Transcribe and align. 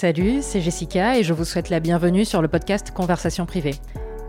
Salut, 0.00 0.42
c'est 0.42 0.60
Jessica 0.60 1.18
et 1.18 1.24
je 1.24 1.32
vous 1.32 1.44
souhaite 1.44 1.70
la 1.70 1.80
bienvenue 1.80 2.24
sur 2.24 2.40
le 2.40 2.46
podcast 2.46 2.92
Conversation 2.92 3.46
privée. 3.46 3.74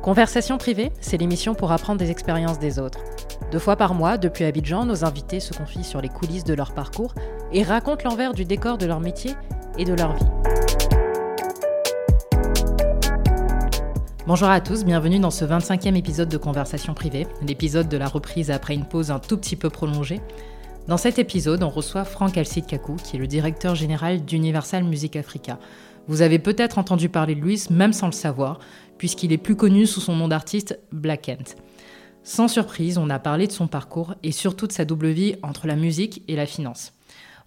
Conversation 0.01 0.57
privée, 0.57 0.91
c'est 0.99 1.17
l'émission 1.17 1.53
pour 1.53 1.71
apprendre 1.71 1.99
des 1.99 2.09
expériences 2.09 2.57
des 2.57 2.79
autres. 2.79 2.97
Deux 3.51 3.59
fois 3.59 3.75
par 3.75 3.93
mois, 3.93 4.17
depuis 4.17 4.45
Abidjan, 4.45 4.85
nos 4.85 5.05
invités 5.05 5.39
se 5.39 5.53
confient 5.53 5.83
sur 5.83 6.01
les 6.01 6.09
coulisses 6.09 6.43
de 6.43 6.55
leur 6.55 6.73
parcours 6.73 7.13
et 7.53 7.61
racontent 7.61 8.09
l'envers 8.09 8.33
du 8.33 8.45
décor 8.45 8.79
de 8.79 8.87
leur 8.87 8.99
métier 8.99 9.35
et 9.77 9.85
de 9.85 9.93
leur 9.93 10.15
vie. 10.15 10.25
Bonjour 14.25 14.49
à 14.49 14.61
tous, 14.61 14.83
bienvenue 14.83 15.19
dans 15.19 15.29
ce 15.29 15.45
25e 15.45 15.95
épisode 15.95 16.29
de 16.29 16.37
Conversation 16.37 16.95
privée, 16.95 17.27
l'épisode 17.43 17.87
de 17.87 17.97
la 17.97 18.07
reprise 18.07 18.49
après 18.49 18.73
une 18.73 18.85
pause 18.85 19.11
un 19.11 19.19
tout 19.19 19.37
petit 19.37 19.55
peu 19.55 19.69
prolongée. 19.69 20.19
Dans 20.89 20.97
cet 20.97 21.19
épisode, 21.19 21.61
on 21.61 21.69
reçoit 21.69 22.03
Franck 22.03 22.35
Alcide 22.35 22.65
Kakou, 22.65 22.95
qui 22.95 23.15
est 23.15 23.19
le 23.19 23.27
directeur 23.27 23.75
général 23.75 24.25
d'Universal 24.25 24.83
Music 24.83 25.17
Africa. 25.17 25.59
Vous 26.07 26.23
avez 26.23 26.39
peut-être 26.39 26.79
entendu 26.79 27.09
parler 27.09 27.35
de 27.35 27.41
lui, 27.41 27.61
même 27.69 27.93
sans 27.93 28.07
le 28.07 28.11
savoir, 28.11 28.57
puisqu'il 28.97 29.31
est 29.31 29.37
plus 29.37 29.55
connu 29.55 29.85
sous 29.85 30.01
son 30.01 30.15
nom 30.15 30.27
d'artiste 30.27 30.79
Black 30.91 31.21
Kent. 31.21 31.57
Sans 32.23 32.47
surprise, 32.47 32.97
on 32.97 33.11
a 33.11 33.19
parlé 33.19 33.45
de 33.45 33.51
son 33.51 33.67
parcours 33.67 34.15
et 34.23 34.31
surtout 34.31 34.65
de 34.65 34.71
sa 34.71 34.83
double 34.83 35.09
vie 35.09 35.35
entre 35.43 35.67
la 35.67 35.75
musique 35.75 36.23
et 36.27 36.35
la 36.35 36.47
finance. 36.47 36.93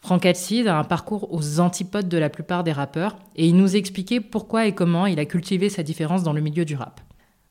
Franck 0.03 0.25
Alcide 0.25 0.69
a 0.69 0.79
un 0.79 0.85
parcours 0.85 1.35
aux 1.35 1.59
antipodes 1.59 2.09
de 2.09 2.19
la 2.19 2.31
plupart 2.31 2.63
des 2.63 2.71
rappeurs 2.71 3.19
et 3.35 3.49
il 3.49 3.57
nous 3.57 3.75
a 3.75 3.79
expliqué 3.79 4.21
pourquoi 4.21 4.67
et 4.67 4.73
comment 4.77 5.07
il 5.07 5.19
a 5.19 5.25
cultivé 5.25 5.69
sa 5.69 5.83
différence 5.83 6.23
dans 6.23 6.33
le 6.33 6.43
milieu 6.43 6.65
du 6.65 6.77
rap. 6.77 7.01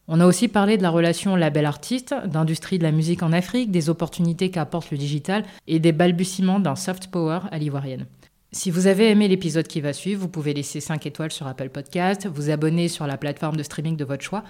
On 0.08 0.20
a 0.20 0.26
aussi 0.26 0.48
parlé 0.48 0.78
de 0.78 0.84
la 0.84 0.90
relation 0.90 1.36
label-artiste, 1.36 2.14
d'industrie 2.26 2.78
de 2.78 2.84
la 2.84 2.92
musique 2.92 3.24
en 3.24 3.32
Afrique, 3.32 3.72
des 3.72 3.90
opportunités 3.90 4.52
qu'apporte 4.52 4.92
le 4.92 4.98
digital 4.98 5.44
et 5.68 5.80
des 5.80 5.92
balbutiements 5.92 6.60
d'un 6.60 6.76
soft 6.76 7.08
power 7.08 7.40
à 7.52 7.58
l'ivoirienne. 7.58 8.06
Si 8.52 8.70
vous 8.70 8.88
avez 8.88 9.10
aimé 9.10 9.30
l'épisode 9.30 9.68
qui 9.68 9.80
va 9.80 9.94
suivre, 9.94 10.22
vous 10.22 10.28
pouvez 10.28 10.54
laisser 10.54 10.82
5 10.82 11.06
étoiles 11.06 11.32
sur 11.32 11.48
Apple 11.48 11.70
Podcast, 11.70 12.28
vous 12.28 12.50
abonner 12.50 12.90
sur 12.90 13.08
la 13.08 13.18
plateforme 13.18 13.56
de 13.56 13.64
streaming 13.64 13.96
de 13.96 14.04
votre 14.04 14.24
choix 14.24 14.44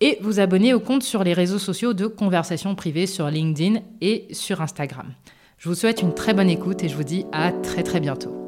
et 0.00 0.18
vous 0.20 0.40
abonner 0.40 0.74
au 0.74 0.80
compte 0.80 1.04
sur 1.04 1.22
les 1.22 1.34
réseaux 1.34 1.60
sociaux 1.60 1.94
de 1.94 2.06
conversation 2.06 2.74
privée 2.74 3.06
sur 3.06 3.30
LinkedIn 3.30 3.80
et 4.00 4.26
sur 4.32 4.60
Instagram. 4.60 5.14
Je 5.58 5.68
vous 5.68 5.76
souhaite 5.76 6.02
une 6.02 6.14
très 6.14 6.34
bonne 6.34 6.50
écoute 6.50 6.82
et 6.82 6.88
je 6.88 6.96
vous 6.96 7.04
dis 7.04 7.24
à 7.32 7.52
très 7.52 7.84
très 7.84 8.00
bientôt. 8.00 8.43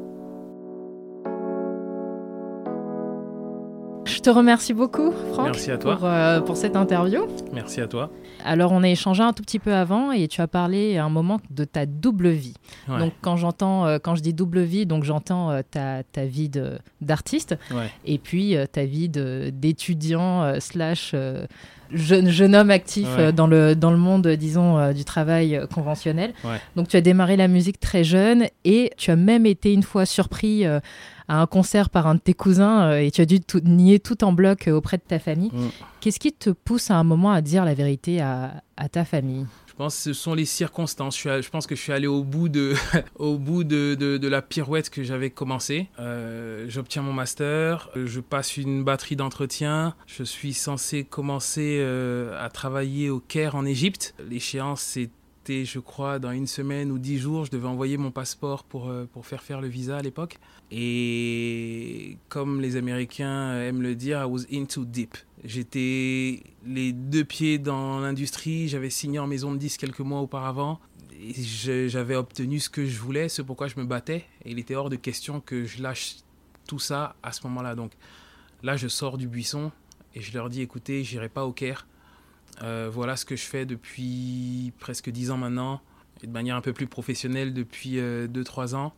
Je 4.07 4.19
te 4.21 4.29
remercie 4.29 4.73
beaucoup, 4.73 5.11
Franck, 5.33 5.47
Merci 5.47 5.69
à 5.69 5.77
toi. 5.77 5.97
Pour, 5.97 6.05
euh, 6.07 6.39
pour 6.41 6.55
cette 6.57 6.75
interview. 6.77 7.27
Merci 7.53 7.81
à 7.81 7.87
toi. 7.87 8.09
Alors, 8.45 8.71
on 8.71 8.81
a 8.83 8.87
échangé 8.89 9.21
un 9.21 9.33
tout 9.33 9.43
petit 9.43 9.59
peu 9.59 9.73
avant 9.73 10.11
et 10.13 10.27
tu 10.29 10.39
as 10.41 10.47
parlé 10.47 10.97
à 10.97 11.03
un 11.03 11.09
moment 11.09 11.39
de 11.49 11.65
ta 11.65 11.85
double 11.85 12.29
vie. 12.29 12.53
Ouais. 12.87 12.99
Donc, 12.99 13.11
quand 13.21 13.35
j'entends, 13.35 13.85
euh, 13.85 13.97
quand 14.01 14.15
je 14.15 14.21
dis 14.21 14.33
double 14.33 14.61
vie, 14.61 14.85
donc 14.85 15.03
j'entends 15.03 15.51
euh, 15.51 15.61
ta, 15.69 16.03
ta 16.03 16.23
vie 16.25 16.49
d'artiste 17.01 17.57
Ouais. 17.71 17.89
et 18.05 18.17
puis 18.17 18.55
ta 18.71 18.85
vie 18.85 19.09
d'étudiant 19.09 20.59
slash 20.59 21.13
jeune, 21.91 22.29
jeune 22.29 22.55
homme 22.55 22.71
actif 22.71 23.07
Ouais. 23.17 23.33
dans, 23.33 23.47
le, 23.47 23.75
dans 23.75 23.91
le 23.91 23.97
monde, 23.97 24.27
disons, 24.27 24.91
du 24.93 25.03
travail 25.03 25.59
conventionnel. 25.73 26.33
Donc, 26.77 26.87
tu 26.87 26.95
as 26.95 27.01
démarré 27.01 27.35
la 27.35 27.47
musique 27.49 27.79
très 27.81 28.03
jeune 28.05 28.45
et 28.63 28.91
tu 28.97 29.11
as 29.11 29.15
même 29.17 29.45
été 29.45 29.73
une 29.73 29.83
fois 29.83 30.05
surpris 30.05 30.63
à 31.27 31.41
un 31.41 31.45
concert 31.47 31.89
par 31.89 32.07
un 32.07 32.15
de 32.15 32.19
tes 32.19 32.33
cousins 32.33 32.83
euh, 32.91 32.99
et 32.99 33.11
tu 33.11 33.21
as 33.21 33.25
dû 33.25 33.39
tout- 33.41 33.61
nier 33.63 33.99
tout 33.99 34.23
en 34.23 34.31
bloc 34.31 34.67
euh, 34.67 34.71
auprès 34.73 34.97
de 34.97 35.03
ta 35.07 35.19
famille. 35.19 35.51
Mm. 35.53 35.69
Qu'est-ce 36.01 36.19
qui 36.19 36.31
te 36.33 36.49
pousse 36.49 36.89
à 36.91 36.95
un 36.95 37.03
moment 37.03 37.31
à 37.31 37.41
dire 37.41 37.65
la 37.65 37.73
vérité 37.73 38.21
à, 38.21 38.63
à 38.77 38.87
ta 38.89 39.03
famille? 39.05 39.45
Je 39.67 39.83
pense 39.83 39.95
que 39.95 40.01
ce 40.01 40.13
sont 40.13 40.33
les 40.33 40.45
circonstances. 40.45 41.19
Je, 41.21 41.49
pense 41.51 41.67
que 41.67 41.75
je 41.75 41.81
suis 41.81 41.93
allé 41.93 42.07
au 42.07 42.23
bout 42.23 42.49
de, 42.49 42.73
au 43.19 43.37
bout 43.37 43.63
de, 43.63 43.93
de- 43.93 44.17
de 44.17 44.27
la 44.27 44.41
pirouette 44.41 44.89
que 44.89 45.03
j'avais 45.03 45.29
commencé. 45.29 45.87
Euh, 45.99 46.65
J'obtiens 46.67 47.03
mon 47.03 47.13
master, 47.13 47.89
je 47.95 48.19
passe 48.19 48.57
une 48.57 48.83
batterie 48.83 49.15
d'entretien. 49.15 49.93
Je 50.07 50.23
suis 50.23 50.53
censé 50.53 51.03
commencer 51.03 51.77
euh, 51.79 52.43
à 52.43 52.49
travailler 52.49 53.11
au 53.11 53.19
Caire 53.19 53.55
en 53.55 53.65
Égypte. 53.65 54.15
L'échéance, 54.27 54.81
je 55.49 55.79
crois, 55.79 56.19
dans 56.19 56.31
une 56.31 56.47
semaine 56.47 56.91
ou 56.91 56.99
dix 56.99 57.17
jours. 57.17 57.45
Je 57.45 57.51
devais 57.51 57.67
envoyer 57.67 57.97
mon 57.97 58.11
passeport 58.11 58.63
pour, 58.63 58.89
euh, 58.89 59.05
pour 59.05 59.25
faire 59.25 59.43
faire 59.43 59.61
le 59.61 59.67
visa 59.67 59.97
à 59.97 60.01
l'époque. 60.01 60.39
Et 60.71 62.17
comme 62.29 62.61
les 62.61 62.75
Américains 62.75 63.59
aiment 63.61 63.81
le 63.81 63.95
dire, 63.95 64.21
I 64.21 64.25
was 64.25 64.43
in 64.51 64.65
too 64.65 64.85
deep. 64.85 65.15
J'étais 65.43 66.43
les 66.65 66.91
deux 66.93 67.23
pieds 67.23 67.59
dans 67.59 67.99
l'industrie, 67.99 68.67
j'avais 68.67 68.89
signé 68.89 69.19
en 69.19 69.27
maison 69.27 69.51
de 69.51 69.57
10 69.57 69.77
quelques 69.77 69.99
mois 69.99 70.21
auparavant. 70.21 70.79
J'avais 71.87 72.15
obtenu 72.15 72.59
ce 72.59 72.69
que 72.69 72.85
je 72.85 72.99
voulais, 72.99 73.29
ce 73.29 73.41
pourquoi 73.41 73.67
je 73.67 73.79
me 73.79 73.85
battais. 73.85 74.25
Et 74.45 74.51
il 74.51 74.59
était 74.59 74.75
hors 74.75 74.89
de 74.89 74.95
question 74.95 75.39
que 75.39 75.65
je 75.65 75.81
lâche 75.81 76.17
tout 76.67 76.79
ça 76.79 77.15
à 77.23 77.31
ce 77.31 77.43
moment-là. 77.47 77.75
Donc 77.75 77.91
là, 78.61 78.77
je 78.77 78.87
sors 78.87 79.17
du 79.17 79.27
buisson 79.27 79.71
et 80.13 80.21
je 80.21 80.33
leur 80.33 80.49
dis 80.49 80.61
écoutez, 80.61 81.03
j'irai 81.03 81.29
pas 81.29 81.45
au 81.45 81.53
Caire. 81.53 81.87
Euh, 82.63 82.89
voilà 82.91 83.15
ce 83.15 83.25
que 83.25 83.35
je 83.35 83.43
fais 83.43 83.65
depuis 83.65 84.73
presque 84.79 85.09
10 85.09 85.31
ans 85.31 85.37
maintenant, 85.37 85.81
et 86.23 86.27
de 86.27 86.31
manière 86.31 86.55
un 86.55 86.61
peu 86.61 86.73
plus 86.73 86.87
professionnelle 86.87 87.53
depuis 87.53 87.97
2-3 87.97 88.75
ans. 88.75 88.93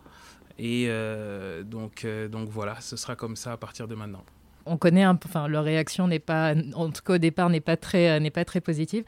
Et 0.58 0.86
euh, 0.90 1.64
donc, 1.64 2.04
euh, 2.06 2.28
donc 2.28 2.50
voilà, 2.50 2.80
ce 2.82 2.98
sera 2.98 3.16
comme 3.16 3.36
ça 3.36 3.54
à 3.54 3.58
partir 3.58 3.88
de 3.88 3.96
maintenant. 3.96 4.24
On 4.66 4.78
connaît 4.78 5.04
un 5.04 5.18
enfin 5.26 5.48
leur 5.48 5.64
réaction 5.64 6.08
n'est 6.08 6.20
pas, 6.20 6.54
en 6.76 6.90
tout 6.92 7.02
cas 7.02 7.14
au 7.14 7.18
départ 7.18 7.50
n'est 7.50 7.62
pas 7.62 7.78
très, 7.78 8.10
euh, 8.12 8.20
n'est 8.20 8.30
pas 8.30 8.44
très 8.46 8.60
positive. 8.62 9.04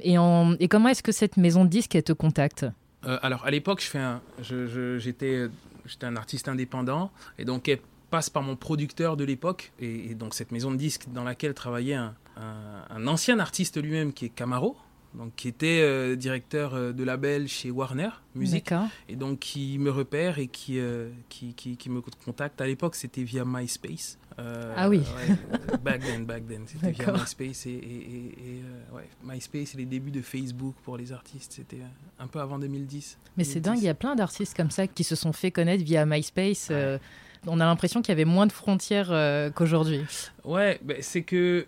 Et, 0.00 0.16
on- 0.18 0.56
et 0.60 0.68
comment 0.68 0.88
est-ce 0.88 1.02
que 1.02 1.12
cette 1.12 1.36
maison 1.36 1.64
de 1.64 1.70
disques 1.70 1.94
elle 1.96 2.04
te 2.04 2.12
contacte? 2.12 2.66
Euh, 3.04 3.18
alors, 3.20 3.44
à 3.44 3.50
l'époque, 3.50 3.80
je 3.82 3.86
fais 3.88 3.98
un, 3.98 4.22
j'étais, 4.40 5.48
j'étais 5.86 6.06
un 6.06 6.14
artiste 6.14 6.46
indépendant, 6.48 7.10
et 7.36 7.44
donc 7.44 7.68
elle 7.68 7.80
passe 8.12 8.30
par 8.30 8.42
mon 8.42 8.54
producteur 8.56 9.16
de 9.16 9.24
l'époque, 9.24 9.72
et, 9.80 10.10
et 10.10 10.14
donc 10.14 10.34
cette 10.34 10.52
maison 10.52 10.70
de 10.70 10.76
disques 10.76 11.06
dans 11.12 11.24
laquelle 11.24 11.54
travaillait 11.54 11.94
un, 11.94 12.14
un- 12.36 12.84
un 12.90 13.06
ancien 13.08 13.38
artiste 13.40 13.82
lui-même 13.82 14.12
qui 14.12 14.26
est 14.26 14.28
Camaro, 14.28 14.76
donc 15.14 15.32
qui 15.34 15.48
était 15.48 15.80
euh, 15.82 16.14
directeur 16.16 16.74
euh, 16.74 16.92
de 16.92 17.04
label 17.04 17.48
chez 17.48 17.70
Warner 17.70 18.10
Music, 18.34 18.70
et 19.08 19.16
donc 19.16 19.38
qui 19.40 19.78
me 19.78 19.90
repère 19.90 20.38
et 20.38 20.46
qui, 20.46 20.78
euh, 20.78 21.10
qui, 21.28 21.54
qui, 21.54 21.76
qui 21.76 21.90
me 21.90 22.00
contacte. 22.24 22.60
À 22.60 22.66
l'époque, 22.66 22.94
c'était 22.96 23.22
via 23.22 23.44
MySpace. 23.46 24.18
Euh, 24.38 24.72
Ah 24.76 24.88
oui. 24.88 25.00
ouais, 25.00 25.76
back 25.84 26.00
then, 26.02 26.24
back 26.24 26.46
then. 26.48 26.62
C'était 26.66 26.92
via. 26.92 27.12
MySpace 27.12 27.66
et, 27.66 27.70
et, 27.70 27.74
et- 27.74 28.34
et, 28.56 28.94
ouais, 28.94 29.08
MySpace 29.24 29.74
et 29.74 29.76
les 29.78 29.84
débuts 29.86 30.10
de 30.10 30.22
Facebook 30.22 30.74
pour 30.84 30.96
les 30.96 31.12
artistes. 31.12 31.52
C'était 31.56 31.82
un 32.18 32.26
peu 32.26 32.40
avant 32.40 32.58
2010. 32.58 33.18
Mais 33.36 33.44
c'est 33.44 33.60
2010. 33.60 33.62
dingue, 33.68 33.78
il 33.82 33.86
y 33.86 33.90
a 33.90 33.94
plein 33.94 34.14
d'artistes 34.14 34.56
comme 34.56 34.70
ça 34.70 34.86
qui 34.86 35.04
se 35.04 35.14
sont 35.16 35.34
fait 35.34 35.50
connaître 35.50 35.84
via 35.84 36.06
MySpace. 36.06 36.68
On 37.46 37.60
a 37.60 37.64
l'impression 37.64 38.02
qu'il 38.02 38.10
y 38.10 38.12
avait 38.12 38.24
moins 38.24 38.46
de 38.46 38.52
frontières 38.52 39.08
euh, 39.10 39.50
qu'aujourd'hui. 39.50 40.00
Ouais, 40.44 40.78
ben, 40.82 40.96
c'est 41.00 41.22
que 41.22 41.66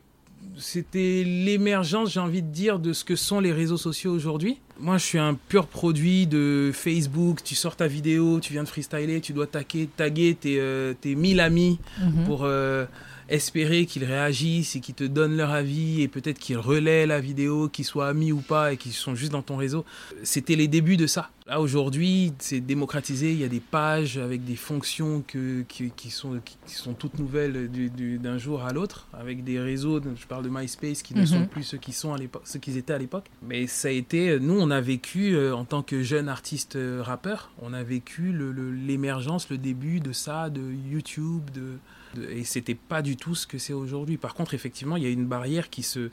c'était 0.57 1.25
l'émergence, 1.25 2.12
j'ai 2.12 2.21
envie 2.21 2.43
de 2.43 2.49
dire, 2.49 2.79
de 2.79 2.93
ce 2.93 3.03
que 3.05 3.17
sont 3.17 3.41
les 3.41 3.53
réseaux 3.53 3.77
sociaux 3.79 4.13
aujourd'hui. 4.13 4.59
Moi, 4.79 4.99
je 4.99 5.05
suis 5.05 5.19
un 5.19 5.34
pur 5.34 5.67
produit 5.67 6.27
de 6.27 6.71
Facebook. 6.75 7.43
Tu 7.43 7.55
sors 7.55 7.77
ta 7.77 7.87
vidéo, 7.87 8.41
tu 8.41 8.53
viens 8.53 8.63
de 8.63 8.69
freestyler, 8.69 9.21
tu 9.21 9.33
dois 9.33 9.47
taguer, 9.47 9.89
taguer 9.97 10.37
tes, 10.39 10.57
euh, 10.61 10.93
tes 11.01 11.15
1000 11.15 11.41
amis 11.41 11.79
Mhm. 12.01 12.25
pour 12.25 12.41
euh, 12.45 12.84
espérer 13.31 13.87
qu'ils 13.87 14.05
réagissent 14.05 14.77
et 14.77 14.81
qu'ils 14.81 14.95
te 14.95 15.05
donnent 15.05 15.37
leur 15.37 15.51
avis 15.51 16.03
et 16.03 16.09
peut-être 16.09 16.39
qu'ils 16.39 16.59
relaient 16.59 17.07
la 17.07 17.21
vidéo, 17.21 17.69
qu'ils 17.69 17.87
soient 17.87 18.09
amis 18.09 18.31
ou 18.33 18.41
pas 18.41 18.75
et 18.75 18.77
qu'ils 18.77 18.93
sont 18.93 19.15
juste 19.15 19.33
dans 19.33 19.43
ton 19.43 19.57
réseau. 19.57 19.84
C'était 20.25 20.57
les 20.57 20.69
débuts 20.69 20.99
de 20.99 21.07
ça. 21.07 21.31
Là 21.47 21.60
aujourd'hui, 21.60 22.32
c'est 22.38 22.62
démocratisé, 22.62 23.32
il 23.32 23.38
y 23.38 23.44
a 23.44 23.49
des 23.49 23.60
pages 23.60 24.16
avec 24.16 24.47
des 24.47 24.56
fonctions 24.56 25.22
que, 25.27 25.60
qui, 25.69 25.91
qui 25.91 26.09
sont, 26.09 26.41
qui, 26.43 26.56
qui 26.66 26.72
sont 26.75 26.94
toutes 26.94 27.19
nouvelles 27.19 27.71
du- 27.71 27.91
du- 27.91 28.16
d'un 28.19 28.38
jour 28.38 28.62
à 28.65 28.72
l'autre, 28.72 29.09
avec 29.12 29.44
des 29.44 29.60
réseaux, 29.60 30.00
je 30.16 30.27
parle 30.27 30.43
de 30.44 30.49
MySpace, 30.49 31.03
qui 31.03 31.12
ne 31.15 31.21
Mhm. 31.21 31.27
sont 31.27 31.47
plus 31.47 31.62
ceux 31.62 31.77
qui 31.77 31.92
sont 31.92 32.15
à 32.15 32.16
l'époque, 32.16 32.45
ceux 32.47 32.59
qu'ils 32.60 32.78
étaient 32.78 32.95
à 32.95 32.98
l'époque. 32.98 33.27
Mais 33.42 33.66
ça 33.66 33.89
a 33.89 33.91
été, 33.91 34.41
nous 34.41 34.59
on 34.59 34.71
a 34.71 34.80
vécu 34.80 35.34
euh, 35.36 35.54
en 35.54 35.66
tant 35.66 35.83
que 35.83 36.03
jeune 36.03 36.30
artiste 36.30 36.77
euh, 36.77 37.03
rappeur, 37.03 37.51
on 37.60 37.74
a 37.74 37.83
vécu 37.83 38.33
le- 38.33 38.51
le- 38.51 38.72
l'émergence, 38.72 39.51
le, 39.51 39.59
début 39.59 40.01
de 40.01 40.13
ça, 40.13 40.48
de 40.48 40.63
YouTube, 40.91 41.42
de- 41.53 41.77
et 42.30 42.45
c'était 42.45 42.74
pas 42.77 43.03
du 43.03 43.16
tout 43.16 43.34
ce 43.34 43.47
que 43.47 43.59
c'est 43.59 43.72
aujourd'hui. 43.74 44.16
Par 44.16 44.33
contre, 44.34 44.54
effectivement, 44.54 44.97
il 44.97 45.03
y 45.03 45.07
a 45.07 45.10
une 45.10 45.27
barrière 45.27 45.69
qui 45.69 45.83
se 45.83 46.09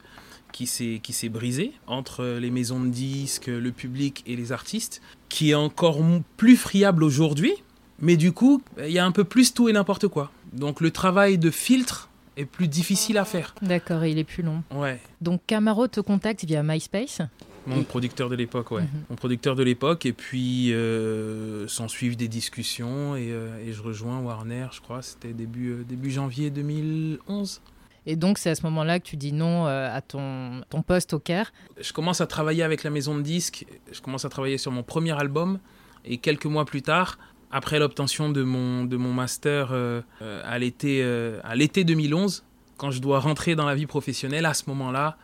qui 0.51 0.67
s'est 0.67 0.99
qui 1.01 1.13
s'est 1.13 1.29
brisée 1.29 1.73
entre 1.87 2.23
les 2.39 2.51
maisons 2.51 2.79
de 2.79 2.89
disques, 2.89 3.47
le 3.47 3.71
public 3.71 4.23
et 4.27 4.35
les 4.35 4.51
artistes, 4.51 5.01
qui 5.29 5.51
est 5.51 5.55
encore 5.55 5.99
plus 6.37 6.57
friable 6.57 7.03
aujourd'hui. 7.03 7.53
Mais 7.99 8.17
du 8.17 8.31
coup, 8.31 8.61
il 8.79 8.91
y 8.91 8.99
a 8.99 9.05
un 9.05 9.11
peu 9.11 9.23
plus 9.23 9.53
tout 9.53 9.69
et 9.69 9.73
n'importe 9.73 10.07
quoi. 10.07 10.31
Donc 10.53 10.81
le 10.81 10.91
travail 10.91 11.37
de 11.37 11.51
filtre 11.51 12.09
est 12.37 12.45
plus 12.45 12.67
difficile 12.67 13.17
à 13.17 13.25
faire. 13.25 13.53
D'accord, 13.61 14.05
il 14.05 14.17
est 14.17 14.23
plus 14.23 14.43
long. 14.43 14.63
Ouais. 14.73 14.99
Donc 15.21 15.41
Camaro 15.47 15.87
te 15.87 15.99
contacte 15.99 16.45
via 16.45 16.63
MySpace. 16.63 17.21
Mon 17.67 17.83
producteur 17.83 18.29
de 18.29 18.35
l'époque, 18.35 18.71
ouais. 18.71 18.81
Mhm. 18.81 18.89
Mon 19.11 19.15
producteur 19.15 19.55
de 19.55 19.63
l'époque, 19.63 20.05
et 20.05 20.13
puis 20.13 20.73
euh, 20.73 21.67
s'en 21.67 21.87
suivent 21.87 22.17
des 22.17 22.27
discussions, 22.27 23.15
et, 23.15 23.31
euh, 23.31 23.63
et 23.63 23.71
je 23.71 23.81
rejoins 23.81 24.19
Warner, 24.19 24.67
je 24.71 24.81
crois, 24.81 25.01
c'était 25.01 25.33
début, 25.33 25.71
euh, 25.71 25.83
début 25.87 26.09
janvier 26.09 26.49
2011. 26.49 27.61
Et 28.05 28.15
donc 28.15 28.37
c'est 28.37 28.49
à 28.49 28.55
ce 28.55 28.63
moment-là 28.63 28.99
que 28.99 29.05
tu 29.05 29.15
dis 29.17 29.31
non 29.31 29.67
euh, 29.67 29.95
à 29.95 30.01
ton, 30.01 30.61
ton 30.69 30.81
poste 30.81 31.13
au 31.13 31.19
Caire. 31.19 31.51
Je 31.79 31.93
commence 31.93 32.19
à 32.21 32.27
travailler 32.27 32.63
avec 32.63 32.83
la 32.83 32.89
maison 32.89 33.15
de 33.15 33.21
disques, 33.21 33.65
je 33.91 34.01
commence 34.01 34.25
à 34.25 34.29
travailler 34.29 34.57
sur 34.57 34.71
mon 34.71 34.83
premier 34.83 35.11
album, 35.19 35.59
et 36.03 36.17
quelques 36.17 36.45
mois 36.47 36.65
plus 36.65 36.81
tard, 36.81 37.19
après 37.51 37.79
l'obtention 37.79 38.29
de 38.29 38.43
mon, 38.43 38.85
de 38.85 38.97
mon 38.97 39.13
master 39.13 39.69
euh, 39.71 40.01
euh, 40.21 40.41
à 40.45 40.57
l'été 40.57 41.01
euh, 41.03 41.39
à 41.43 41.55
l'été 41.55 41.83
2011, 41.83 42.43
quand 42.77 42.91
je 42.91 42.99
dois 43.01 43.19
rentrer 43.19 43.55
dans 43.55 43.65
la 43.65 43.75
vie 43.75 43.85
professionnelle, 43.85 44.45
à 44.45 44.53
ce 44.55 44.63
moment-là, 44.69 45.17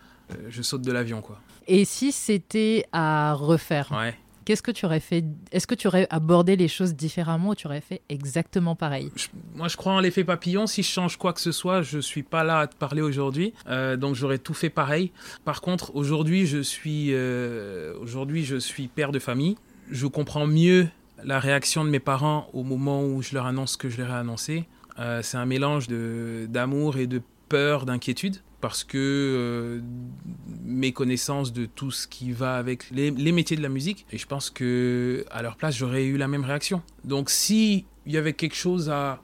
je 0.50 0.62
saute 0.62 0.82
de 0.82 0.92
l'avion. 0.92 1.22
quoi. 1.22 1.40
Et 1.68 1.86
si 1.86 2.12
c'était 2.12 2.86
à 2.92 3.34
refaire, 3.34 3.92
Ouais. 3.92 4.14
Qu'est-ce 4.48 4.62
que 4.62 4.72
tu 4.72 4.86
aurais 4.86 5.02
fait 5.02 5.26
Est-ce 5.52 5.68
que 5.68 5.76
tu 5.76 5.88
aurais 5.88 6.08
abordé 6.10 6.56
les 6.56 6.70
choses 6.70 6.96
différemment 6.96 7.50
ou 7.50 7.56
tu 7.56 7.68
aurais 7.68 7.82
fait 7.82 8.02
exactement 8.08 8.78
pareil? 8.78 9.12
Moi, 9.56 9.68
je 9.68 9.76
crois 9.76 9.92
en 9.92 10.00
l'effet 10.00 10.24
papillon. 10.24 10.68
Si 10.68 10.84
je 10.84 10.88
change 10.88 11.18
quoi 11.18 11.34
que 11.34 11.42
ce 11.42 11.52
soit, 11.52 11.82
je 11.82 12.00
suis 12.00 12.24
pas 12.24 12.46
là 12.46 12.60
à 12.60 12.68
te 12.68 12.76
parler 12.78 13.02
aujourd'hui. 13.02 13.54
Euh, 13.68 13.98
donc, 13.98 14.16
j'aurais 14.16 14.38
tout 14.38 14.54
fait 14.54 14.70
pareil. 14.70 15.12
Par 15.44 15.60
contre, 15.60 15.94
aujourd'hui, 15.98 16.48
je 16.48 16.60
suis, 16.60 17.10
euh, 17.12 17.94
aujourd'hui, 18.00 18.46
je 18.46 18.56
suis 18.56 18.88
père 18.88 19.12
de 19.12 19.20
famille. 19.20 19.58
Je 19.92 20.08
comprends 20.08 20.48
mieux 20.48 20.88
la 21.26 21.42
réaction 21.42 21.84
de 21.84 21.90
mes 21.90 22.00
parents 22.00 22.48
au 22.54 22.64
moment 22.64 23.04
où 23.04 23.22
je 23.22 23.34
leur 23.34 23.48
annonce 23.48 23.74
ce 23.74 23.78
que 23.78 23.90
je 23.90 23.98
leur 23.98 24.12
ai 24.12 24.18
annoncé. 24.18 24.66
Euh, 24.98 25.20
c'est 25.24 25.38
un 25.38 25.46
mélange 25.46 25.90
de 25.90 26.48
d'amour 26.50 26.96
et 26.98 27.08
de 27.08 27.22
peur, 27.50 27.86
d'inquiétude. 27.86 28.38
Parce 28.60 28.84
que 28.84 28.98
euh, 28.98 29.82
mes 30.64 30.92
connaissances 30.92 31.54
de 31.54 31.66
tout 31.66 31.92
ce 31.92 32.08
qui 32.08 32.32
va 32.32 32.58
avec 32.58 32.90
les, 32.90 33.12
métiers 33.12 33.56
de 33.56 33.62
la 33.62 33.70
musique, 33.70 34.06
et 34.12 34.18
je 34.18 34.26
pense 34.26 34.50
que 34.50 35.26
à 35.30 35.42
leur 35.42 35.58
place, 35.58 35.76
j'aurais 35.76 36.06
eu 36.06 36.18
la 36.18 36.28
même 36.28 36.44
réaction. 36.44 36.82
Donc, 37.04 37.30
si 37.30 37.86
il 38.06 38.14
y 38.14 38.18
avait 38.18 38.34
quelque 38.34 38.56
chose 38.56 38.90
à, 38.90 39.22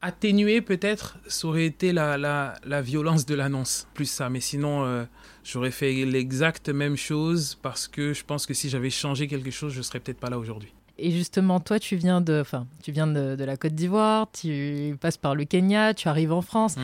atténuer, 0.00 0.62
peut-être, 0.62 1.18
ça 1.26 1.46
aurait 1.46 1.66
été 1.66 1.92
la, 1.92 2.82
violence 2.82 3.26
de 3.26 3.34
l'annonce, 3.34 3.86
plus 3.94 4.06
ça. 4.06 4.30
Mais 4.30 4.40
sinon, 4.40 4.84
euh, 4.84 5.04
j'aurais 5.44 5.70
fait 5.70 5.92
l'exacte 6.06 6.70
même 6.70 6.96
chose 6.96 7.58
parce 7.60 7.86
que 7.86 8.14
je 8.14 8.24
pense 8.24 8.46
que 8.46 8.54
si 8.54 8.70
j'avais 8.70 8.90
changé 8.90 9.28
quelque 9.28 9.50
chose, 9.50 9.72
je 9.72 9.82
serais 9.82 10.00
peut-être 10.00 10.20
pas 10.20 10.30
là 10.30 10.38
aujourd'hui. 10.38 10.72
Et 10.96 11.10
justement, 11.10 11.58
toi, 11.58 11.80
tu 11.80 11.96
viens 11.96 12.20
de, 12.20 12.40
enfin, 12.40 12.66
tu 12.82 12.92
viens 12.92 13.08
de, 13.08 13.34
de 13.34 13.44
la 13.44 13.56
Côte 13.56 13.74
d'Ivoire, 13.74 14.28
tu 14.32 14.96
passes 15.00 15.16
par 15.16 15.34
le 15.34 15.44
Kenya, 15.44 15.92
tu 15.92 16.06
arrives 16.06 16.32
en 16.32 16.40
France, 16.40 16.76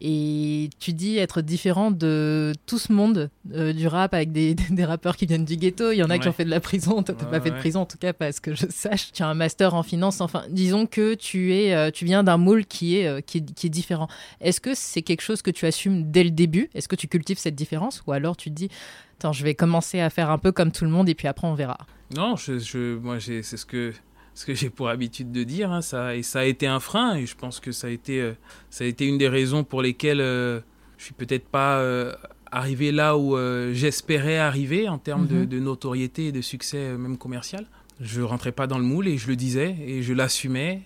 et 0.00 0.70
tu 0.78 0.92
dis 0.92 1.16
être 1.18 1.40
différent 1.40 1.90
de 1.90 2.52
tout 2.66 2.78
ce 2.78 2.92
monde 2.92 3.28
euh, 3.52 3.72
du 3.72 3.88
rap 3.88 4.14
avec 4.14 4.30
des, 4.30 4.54
des 4.70 4.84
rappeurs 4.84 5.16
qui 5.16 5.26
viennent 5.26 5.44
du 5.44 5.56
ghetto. 5.56 5.90
Il 5.90 5.96
y 5.96 6.02
en 6.04 6.10
a 6.10 6.18
qui 6.18 6.28
ont 6.28 6.32
fait 6.32 6.44
de 6.44 6.50
la 6.50 6.60
prison. 6.60 7.02
Toi, 7.02 7.14
t'as 7.18 7.24
Ouais, 7.26 7.30
pas 7.32 7.40
fait 7.40 7.50
de 7.50 7.56
prison, 7.56 7.80
en 7.80 7.86
tout 7.86 7.98
cas, 7.98 8.12
parce 8.12 8.38
que 8.38 8.54
je 8.54 8.66
sache. 8.70 9.10
Tu 9.12 9.22
as 9.24 9.26
un 9.28 9.34
master 9.34 9.74
en 9.74 9.82
finance. 9.82 10.20
Enfin, 10.20 10.44
disons 10.48 10.86
que 10.86 11.14
tu 11.14 11.52
es, 11.54 11.74
euh, 11.74 11.90
tu 11.90 12.04
viens 12.04 12.22
d'un 12.22 12.36
moule 12.36 12.66
qui 12.66 12.98
est, 12.98 13.08
euh, 13.08 13.20
qui 13.20 13.38
est, 13.38 13.54
qui 13.54 13.66
est 13.66 13.70
différent. 13.70 14.06
Est-ce 14.40 14.60
que 14.60 14.74
c'est 14.74 15.02
quelque 15.02 15.22
chose 15.22 15.42
que 15.42 15.50
tu 15.50 15.66
assumes 15.66 16.10
dès 16.10 16.22
le 16.22 16.30
début? 16.30 16.70
Est-ce 16.74 16.86
que 16.86 16.96
tu 16.96 17.08
cultives 17.08 17.38
cette 17.38 17.56
différence, 17.56 18.02
ou 18.06 18.12
alors 18.12 18.36
tu 18.36 18.50
te 18.50 18.54
dis, 18.54 18.68
attends, 19.18 19.32
je 19.32 19.42
vais 19.44 19.54
commencer 19.54 20.00
à 20.00 20.10
faire 20.10 20.30
un 20.30 20.38
peu 20.38 20.52
comme 20.52 20.72
tout 20.72 20.84
le 20.84 20.90
monde, 20.90 21.08
et 21.08 21.14
puis 21.14 21.28
après 21.28 21.46
on 21.46 21.54
verra. 21.54 21.78
Non, 22.14 22.36
je, 22.36 22.58
je- 22.58 22.96
moi, 22.96 23.18
c'est 23.20 23.42
ce 23.42 23.64
que, 23.66 23.92
ce 24.34 24.44
que 24.46 24.54
j'ai 24.54 24.70
pour 24.70 24.88
habitude 24.88 25.32
de 25.32 25.42
dire. 25.44 25.72
hein, 25.72 25.82
ça, 25.82 26.14
et 26.14 26.22
ça 26.22 26.40
a 26.40 26.44
été 26.44 26.66
un 26.66 26.80
frein, 26.80 27.16
et 27.16 27.26
je 27.26 27.34
pense 27.36 27.58
que 27.60 27.72
ça 27.72 27.86
a 27.88 27.90
été, 27.90 28.20
euh, 28.20 28.32
ça 28.70 28.84
a 28.84 28.86
été 28.86 29.06
une 29.06 29.18
des 29.18 29.28
raisons 29.28 29.64
pour 29.64 29.82
lesquelles 29.82 30.20
euh, 30.20 30.60
je 30.98 31.04
suis 31.04 31.14
peut-être 31.14 31.46
pas 31.48 31.78
euh, 31.78 32.12
arrivé 32.52 32.92
là 32.92 33.16
où 33.16 33.36
euh, 33.36 33.72
j'espérais 33.74 34.38
arriver 34.38 34.88
en 34.88 34.98
termes 34.98 35.26
de, 35.26 35.36
Mhm. 35.38 35.46
de 35.46 35.58
notoriété 35.60 36.26
et 36.28 36.32
de 36.32 36.40
succès, 36.40 36.96
même 36.96 37.18
commercial. 37.18 37.66
Je 38.00 38.20
rentrais 38.20 38.52
pas 38.52 38.66
dans 38.66 38.78
le 38.78 38.84
moule 38.84 39.08
et 39.08 39.16
je 39.18 39.26
le 39.28 39.36
disais 39.36 39.74
et 39.86 40.02
je 40.02 40.12
l'assumais. 40.12 40.82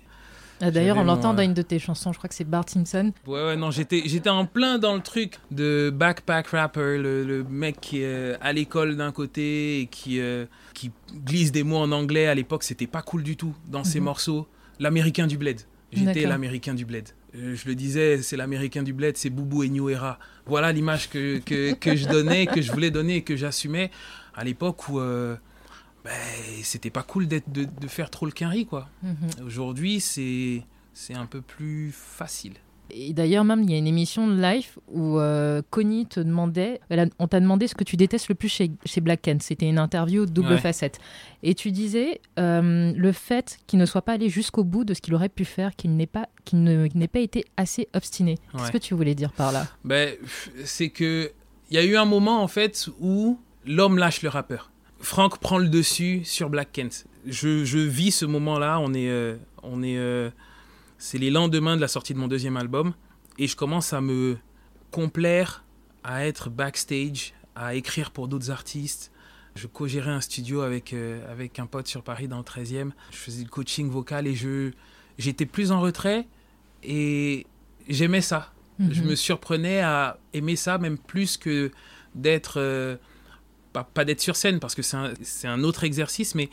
Ah, 0.61 0.71
D'ailleurs, 0.71 0.97
on 0.99 1.05
l'entend 1.05 1.33
dans 1.35 1.43
euh, 1.43 1.47
une 1.47 1.55
de 1.55 1.63
tes 1.63 1.79
chansons, 1.79 2.13
je 2.13 2.19
crois 2.19 2.29
que 2.29 2.35
c'est 2.35 2.45
Bart 2.45 2.69
Simpson. 2.69 3.13
Ouais, 3.27 3.45
ouais, 3.45 3.57
non, 3.57 3.71
j'étais, 3.71 4.03
j'étais 4.07 4.29
en 4.31 4.45
plein 4.47 4.79
dans 4.79 4.95
le 4.95 5.01
truc 5.01 5.39
de 5.51 5.91
backpack 5.95 6.49
rapper, 6.49 6.99
le, 6.99 7.25
le 7.25 7.45
mec 7.45 7.81
qui 7.81 8.01
est 8.03 8.05
euh, 8.05 8.37
à 8.41 8.53
l'école 8.53 8.97
d'un 8.97 9.13
côté 9.13 9.81
et 9.81 9.87
qui, 9.87 10.21
euh, 10.21 10.45
qui 10.75 10.91
glisse 11.25 11.53
des 11.53 11.63
mots 11.63 11.79
en 11.79 11.93
anglais. 11.93 12.27
À 12.27 12.35
l'époque, 12.35 12.63
c'était 12.63 12.87
pas 12.87 13.03
cool 13.03 13.23
du 13.23 13.37
tout 13.37 13.55
dans 13.69 13.85
ses 13.85 14.01
Mhm. 14.01 14.05
morceaux. 14.05 14.47
L'américain 14.79 15.27
du 15.27 15.37
bled. 15.39 15.61
J'étais 15.93 16.25
l'américain 16.27 16.75
du 16.75 16.85
bled. 16.85 17.09
Euh, 17.37 17.55
je 17.57 17.67
le 17.69 17.75
disais, 17.75 18.23
c'est 18.23 18.37
l'américain 18.37 18.83
du 18.83 18.93
bled, 18.93 19.17
c'est 19.17 19.31
Boubou 19.31 19.63
et 19.63 19.69
New 19.69 19.89
Era. 19.89 20.19
Voilà 20.47 20.73
l'image 20.73 21.09
que, 21.11 21.39
que, 21.39 21.75
que 21.75 21.97
je 21.97 22.07
donnais, 22.09 22.47
que 22.47 22.61
je 22.63 22.71
voulais 22.73 22.91
donner 22.91 23.17
et 23.17 23.23
que 23.23 23.37
j'assumais 23.37 23.91
à 24.35 24.45
l'époque 24.45 24.89
où 24.89 25.01
euh, 25.01 25.37
ben, 26.05 26.11
c'était 26.63 26.91
pas 26.91 27.03
cool 27.03 27.27
d'être, 27.27 27.51
de, 27.53 27.65
de 27.65 27.87
faire 27.89 28.11
trop 28.11 28.27
le 28.27 28.33
quinri, 28.33 28.67
quoi. 28.67 28.89
Mhm. 29.03 29.47
Aujourd'hui, 29.47 30.01
c'est, 30.01 30.63
c'est 30.95 31.15
un 31.15 31.27
peu 31.27 31.41
plus 31.41 31.91
facile. 31.93 32.55
Et 32.93 33.13
d'ailleurs, 33.13 33.45
même, 33.45 33.63
il 33.63 33.71
y 33.71 33.75
a 33.75 33.79
une 33.79 33.87
émission 33.87 34.27
de 34.27 34.35
live 34.43 34.67
où 34.89 35.19
euh, 35.21 35.63
Connie 35.71 36.07
te 36.07 36.19
demandait, 36.19 36.81
a- 36.91 37.05
on 37.21 37.29
t'a 37.29 37.39
demandé 37.39 37.69
ce 37.69 37.77
que 37.77 37.85
tu 37.85 37.97
détestes 37.97 38.29
le 38.29 38.35
plus 38.35 38.49
chez, 38.49 38.73
chez 38.85 39.01
Black 39.01 39.23
Kent. 39.23 39.43
C'était 39.45 39.69
une 39.69 39.79
interview 39.79 40.27
double 40.27 40.55
Ouais. 40.55 40.59
facette. 40.59 40.99
Et 41.45 41.55
tu 41.55 41.71
disais 41.71 42.21
euh, 42.41 42.93
le 42.97 43.13
fait 43.13 43.59
qu'il 43.69 43.79
ne 43.79 43.87
soit 43.87 44.03
pas 44.03 44.15
allé 44.15 44.29
jusqu'au 44.29 44.65
bout 44.65 44.83
de 44.83 44.93
ce 44.95 45.01
qu'il 45.01 45.15
aurait 45.15 45.29
pu 45.29 45.45
faire, 45.45 45.77
qu'il 45.77 45.95
n'ait 45.95 46.09
pas, 46.09 46.29
qu'il 46.45 46.65
ne- 46.65 46.89
qu'il 46.89 46.99
n'ait 46.99 47.07
pas 47.07 47.21
été 47.21 47.45
assez 47.57 47.87
obstiné. 47.95 48.39
Qu'est-ce 48.51 48.65
Ouais. 48.65 48.71
que 48.73 48.79
tu 48.79 48.95
voulais 48.95 49.15
dire 49.15 49.33
par 49.33 49.53
là? 49.53 49.69
Ben, 49.85 50.17
c'est 50.65 50.89
que 50.89 51.31
il 51.71 51.77
y 51.77 51.79
a 51.79 51.85
eu 51.85 51.97
un 51.97 52.07
moment 52.07 52.43
en 52.43 52.49
fait 52.49 52.89
où 52.99 53.39
l'homme 53.67 53.99
lâche 53.99 54.23
le 54.23 54.31
rappeur. 54.31 54.73
Frank 55.01 55.39
prend 55.39 55.59
le 55.59 55.69
dessus 55.69 56.23
sur 56.25 56.51
Black 56.51 56.73
Kent. 56.73 57.07
Je, 57.27 57.65
je 57.65 57.79
vis 57.79 58.11
ce 58.13 58.25
moment-là. 58.27 58.79
On 58.81 58.93
est, 58.95 59.09
euh, 59.11 59.37
on 59.63 59.83
est, 59.83 59.97
euh, 59.99 60.31
c'est 60.99 61.19
les 61.19 61.31
lendemains 61.31 61.77
de 61.77 61.81
la 61.81 61.89
sortie 61.89 62.15
de 62.15 62.19
mon 62.19 62.29
deuxième 62.29 62.57
album 62.57 62.93
et 63.39 63.47
je 63.47 63.57
commence 63.57 63.93
à 63.93 64.01
me 64.01 64.37
complaire 64.91 65.65
à 66.05 66.27
être 66.27 66.51
backstage, 66.51 67.33
à 67.55 67.75
écrire 67.75 68.11
pour 68.11 68.29
d'autres 68.29 68.51
artistes. 68.51 69.11
Je 69.57 69.67
co-gérais 69.67 70.11
un 70.11 70.21
studio 70.21 70.61
avec, 70.63 70.93
euh, 70.93 71.21
avec 71.31 71.59
un 71.59 71.67
pote 71.67 71.87
sur 71.87 72.03
Paris 72.03 72.29
dans 72.29 72.39
le 72.39 72.45
13e. 72.45 72.93
Je 73.11 73.17
faisais 73.17 73.43
du 73.43 73.51
coaching 73.51 73.91
vocal 73.91 74.27
et 74.27 74.35
je, 74.35 74.71
j'étais 75.19 75.47
plus 75.47 75.73
en 75.73 75.81
retrait 75.81 76.27
et 76.83 77.47
j'aimais 77.89 78.21
ça. 78.21 78.53
Je 78.79 79.03
Mhm. 79.03 79.09
me 79.11 79.15
surprenais 79.15 79.81
à 79.81 80.19
aimer 80.33 80.57
ça 80.57 80.79
même 80.79 80.97
plus 80.97 81.37
que 81.37 81.71
d'être 82.15 82.99
pas, 83.73 83.85
pas 83.85 84.05
d'être 84.05 84.21
sur 84.21 84.37
scène 84.37 84.61
parce 84.61 84.75
que 84.75 84.83
c'est 84.83 84.97
un, 84.97 85.13
un 85.45 85.63
autre 85.65 85.85
exercice 85.85 86.35
mais 86.35 86.49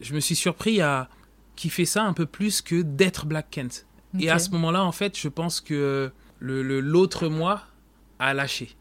je 0.00 0.14
me 0.14 0.20
suis 0.20 0.36
surpris 0.36 0.80
à 0.80 1.08
kiffer 1.56 1.84
ça 1.84 2.04
un 2.04 2.12
peu 2.12 2.26
plus 2.26 2.62
que 2.62 2.82
d'être 2.82 3.26
Black 3.26 3.48
Kent. 3.50 3.84
Et 4.20 4.30
à 4.30 4.38
ce 4.38 4.50
moment-là 4.50 4.84
en 4.84 4.92
fait 4.92 5.18
je 5.18 5.28
pense 5.28 5.60
que 5.60 6.10
le 6.38 6.62
le- 6.62 6.80
l'autre 6.80 7.28
moi 7.28 7.62
a 8.18 8.32
lâché. 8.34 8.76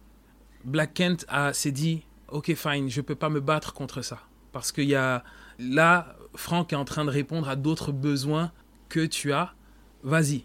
Black 0.64 0.94
Kent 0.94 1.26
a 1.28 1.54
s'est 1.54 1.72
dit 1.72 2.04
ok 2.30 2.54
fine 2.56 2.90
je 2.90 3.02
peux 3.02 3.16
pas 3.16 3.30
me 3.30 3.40
battre 3.40 3.74
contre 3.74 4.02
ça. 4.02 4.19
Parce 4.52 4.72
qu'il 4.72 4.86
y 4.90 4.96
a 4.96 5.24
là 5.60 6.16
Franck 6.36 6.72
est 6.74 6.76
en 6.76 6.86
train 6.86 7.04
de 7.06 7.10
répondre 7.10 7.50
à 7.50 7.56
d'autres 7.56 7.92
besoins 7.92 8.52
que 8.90 9.06
tu 9.06 9.34
as. 9.34 9.54
Vas-y 10.04 10.44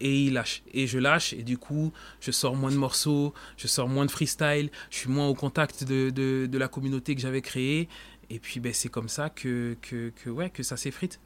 et 0.00 0.24
il 0.24 0.32
lâche. 0.34 0.62
Et 0.72 0.86
je 0.86 0.98
lâche 0.98 1.32
et 1.32 1.42
du 1.42 1.58
coup 1.58 1.92
je 2.20 2.30
sors 2.30 2.56
moins 2.56 2.70
de 2.70 2.76
morceaux 2.76 3.34
je 3.56 3.66
sors 3.66 3.88
moins 3.88 4.06
de 4.06 4.10
freestyle 4.10 4.70
je 4.90 4.96
suis 4.96 5.10
moins 5.10 5.26
au 5.28 5.34
contact 5.34 5.84
de, 5.84 6.10
de, 6.10 6.46
de 6.46 6.58
la 6.58 6.68
communauté 6.68 7.14
que 7.14 7.20
j'avais 7.20 7.42
créée. 7.42 7.88
Et 8.30 8.38
puis 8.38 8.60
ben, 8.60 8.72
c'est 8.72 8.88
comme 8.88 9.08
ça 9.08 9.28
que, 9.28 9.76
que, 9.82 10.12
que, 10.22 10.30
ouais, 10.30 10.50
que 10.50 10.62
ça 10.62 10.76
s'effrite. 10.76 11.18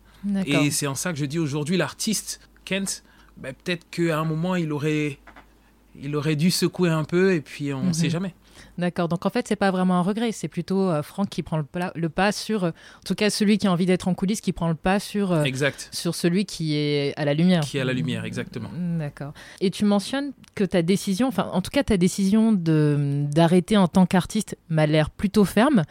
Et 0.46 0.70
c'est 0.70 0.86
en 0.86 0.94
ça 0.94 1.12
que 1.12 1.18
je 1.18 1.26
dis 1.26 1.38
aujourd'hui 1.38 1.76
l'artiste 1.76 2.40
Kent 2.64 3.04
ben, 3.36 3.52
peut-être 3.52 3.86
qu'à 3.90 4.18
un 4.18 4.24
moment 4.24 4.54
il 4.56 4.72
aurait 4.72 5.18
il 6.00 6.16
aurait 6.16 6.34
dû 6.36 6.50
secouer 6.50 6.88
un 6.90 7.04
peu 7.04 7.34
et 7.34 7.40
puis 7.40 7.72
on 7.72 7.80
ne 7.82 7.86
Mhm. 7.88 7.94
sait 7.94 8.10
jamais 8.10 8.34
D'accord. 8.78 9.08
Donc 9.08 9.26
en 9.26 9.30
fait, 9.30 9.46
c'est 9.48 9.56
pas 9.56 9.70
vraiment 9.70 9.94
un 9.94 10.02
regret, 10.02 10.32
c'est 10.32 10.48
plutôt 10.48 10.90
euh, 10.90 11.02
Franck 11.02 11.28
qui 11.28 11.42
prend 11.42 11.58
le, 11.58 12.08
pas 12.08 12.32
sur, 12.32 12.64
euh, 12.64 12.70
en 12.70 13.06
tout 13.06 13.14
cas 13.14 13.30
celui 13.30 13.58
qui 13.58 13.66
a 13.66 13.72
envie 13.72 13.86
d'être 13.86 14.08
en 14.08 14.14
coulisses, 14.14 14.40
qui 14.40 14.52
prend 14.52 14.68
le 14.68 14.74
pas 14.74 14.98
sur, 15.00 15.32
euh, 15.32 15.44
exact 15.44 15.88
sur 15.92 16.14
celui 16.14 16.44
qui 16.44 16.76
est 16.76 17.14
à 17.16 17.24
la 17.24 17.34
lumière. 17.34 17.60
qui 17.60 17.78
est 17.78 17.80
à 17.80 17.84
la 17.84 17.92
lumière 17.92 18.24
exactement 18.24 18.70
D'accord. 18.98 19.32
Et 19.60 19.70
tu 19.70 19.84
mentionnes 19.84 20.32
que 20.54 20.64
ta 20.64 20.82
décision, 20.82 21.28
enfin 21.28 21.48
en 21.52 21.62
tout 21.62 21.70
cas 21.70 21.84
ta 21.84 21.96
décision 21.96 22.52
de 22.52 23.24
d'arrêter 23.30 23.76
en 23.76 23.88
tant 23.88 24.06
qu'artiste 24.06 24.56
m'a 24.68 24.86
l'air 24.86 25.10
plutôt 25.10 25.44
ferme. 25.44 25.84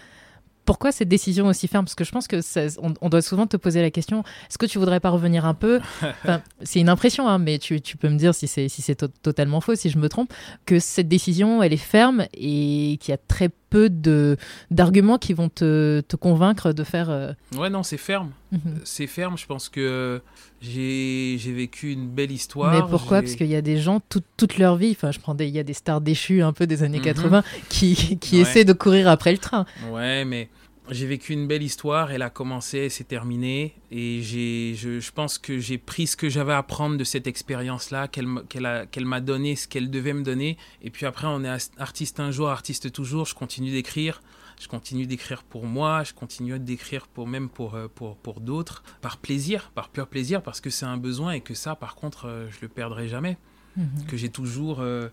Pourquoi 0.66 0.92
cette 0.92 1.10
décision 1.10 1.48
aussi 1.48 1.68
ferme? 1.68 1.86
Parce 1.86 1.96
que 1.96 2.04
je 2.04 2.12
pense 2.12 2.28
que 2.28 2.42
ça- 2.42 2.68
on, 2.82 2.94
on 3.02 3.10
doit 3.10 3.22
souvent 3.22 3.48
te 3.48 3.58
poser 3.58 3.82
la 3.82 3.92
question 3.92 4.24
est-ce 4.50 4.58
que 4.58 4.66
tu 4.66 4.80
voudrais 4.80 5.00
pas 5.00 5.10
revenir 5.10 5.46
un 5.46 5.54
peu? 5.54 5.80
Enfin, 6.24 6.42
C'est 6.62 6.80
une 6.80 6.90
impression, 6.90 7.28
hein, 7.28 7.38
mais 7.38 7.60
tu, 7.60 7.82
tu 7.82 7.98
peux 7.98 8.10
me 8.10 8.18
dire 8.18 8.34
si 8.34 8.48
c'est 8.48 8.70
si 8.70 8.96
to- 8.96 9.08
totalement 9.08 9.60
faux, 9.62 9.76
si 9.76 9.90
je 9.90 9.98
me 9.98 10.08
trompe, 10.10 10.32
que 10.66 10.80
cette 10.80 11.08
décision 11.08 11.62
elle 11.64 11.74
est 11.74 11.78
ferme 11.78 12.26
et 12.34 12.98
qu'il 13.02 13.12
y 13.12 13.14
a 13.14 13.18
très 13.18 13.50
peu 13.50 13.56
de 13.78 14.38
d'arguments 14.72 15.18
qui 15.18 15.34
vont 15.34 15.50
te, 15.50 16.02
te 16.02 16.16
convaincre 16.16 16.72
de 16.74 16.84
faire. 16.84 17.10
euh, 17.10 17.34
ouais 17.58 17.70
non 17.70 17.84
c'est 17.84 17.98
ferme 17.98 18.32
mhm. 18.52 18.80
c'est 18.84 19.08
ferme 19.08 19.38
je 19.38 19.46
pense 19.46 19.70
que 19.70 20.22
j'ai 20.62 21.38
vécu 21.54 21.92
une 21.92 22.08
belle 22.08 22.32
histoire 22.32 22.72
Mais 22.72 22.82
pourquoi? 22.90 23.22
Parce 23.22 23.36
qu'il 23.36 23.48
y 23.48 23.56
a 23.56 23.62
des 23.62 23.78
gens 23.78 24.00
toute, 24.10 24.24
toute 24.38 24.58
leur 24.58 24.76
vie, 24.78 24.92
enfin 24.92 25.12
je 25.12 25.20
prends 25.20 25.36
des, 25.36 25.46
il 25.48 25.54
y 25.54 25.60
a 25.60 25.64
des 25.64 25.74
stars 25.74 26.00
déchues 26.02 26.42
un 26.42 26.54
peu 26.54 26.66
des 26.68 26.84
années 26.84 27.00
Mhm. 27.00 27.04
80 27.04 27.44
qui, 27.70 28.18
qui 28.20 28.36
Ouais. 28.36 28.42
essaient 28.44 28.66
de 28.66 28.74
courir 28.74 29.08
après 29.10 29.32
le 29.32 29.38
train. 29.40 29.66
Ouais, 29.92 30.24
mais 30.26 30.50
j'ai 30.90 31.08
vécu 31.08 31.34
une 31.34 31.48
belle 31.48 31.64
histoire, 31.64 32.12
elle 32.12 32.22
a 32.22 32.30
commencé, 32.30 32.90
c'est 32.90 33.06
terminé, 33.06 33.76
et 33.92 34.22
j'ai, 34.22 34.76
je, 34.76 35.00
je, 35.00 35.12
pense 35.12 35.38
que 35.38 35.60
j'ai 35.60 35.78
pris 35.78 36.08
ce 36.08 36.18
que 36.18 36.30
j'avais 36.30 36.54
à 36.54 36.64
prendre 36.64 36.98
de 36.98 37.04
cette 37.04 37.28
expérience-là, 37.28 38.08
qu'elle, 38.08 38.28
qu'elle, 38.50 38.88
qu'elle 38.92 39.06
m'a 39.06 39.22
donné 39.22 39.56
ce 39.56 39.68
qu'elle 39.68 39.90
devait 39.90 40.14
me 40.14 40.24
donner, 40.24 40.58
et 40.82 40.90
puis 40.90 41.06
après 41.06 41.28
on 41.28 41.44
est 41.44 41.72
artiste 41.78 42.20
un 42.20 42.32
jour, 42.32 42.50
artiste 42.50 42.92
toujours, 42.92 43.26
je 43.26 43.36
continue 43.36 43.72
d'écrire, 43.72 44.22
je 44.60 44.68
continue 44.68 45.06
d'écrire 45.08 45.44
pour 45.44 45.66
moi, 45.66 46.04
je 46.04 46.14
continue 46.14 46.60
d'écrire 46.60 47.08
pour 47.08 47.28
même 47.28 47.50
pour, 47.50 47.76
euh, 47.76 47.88
pour, 47.94 48.18
pour 48.18 48.42
d'autres, 48.42 48.84
par 49.02 49.18
plaisir, 49.18 49.72
par 49.76 49.90
pur 49.90 50.08
plaisir, 50.08 50.42
parce 50.42 50.62
que 50.62 50.70
c'est 50.70 50.86
un 50.86 50.98
besoin 50.98 51.32
et 51.34 51.42
que 51.42 51.54
ça, 51.54 51.76
par 51.76 51.96
contre, 51.96 52.28
euh, 52.28 52.48
je 52.50 52.58
le 52.62 52.68
perdrai 52.68 53.08
jamais. 53.08 53.38
Mhm. 53.76 54.06
Que 54.08 54.18
j'ai 54.18 54.30
toujours, 54.30 54.82
euh, 54.82 55.10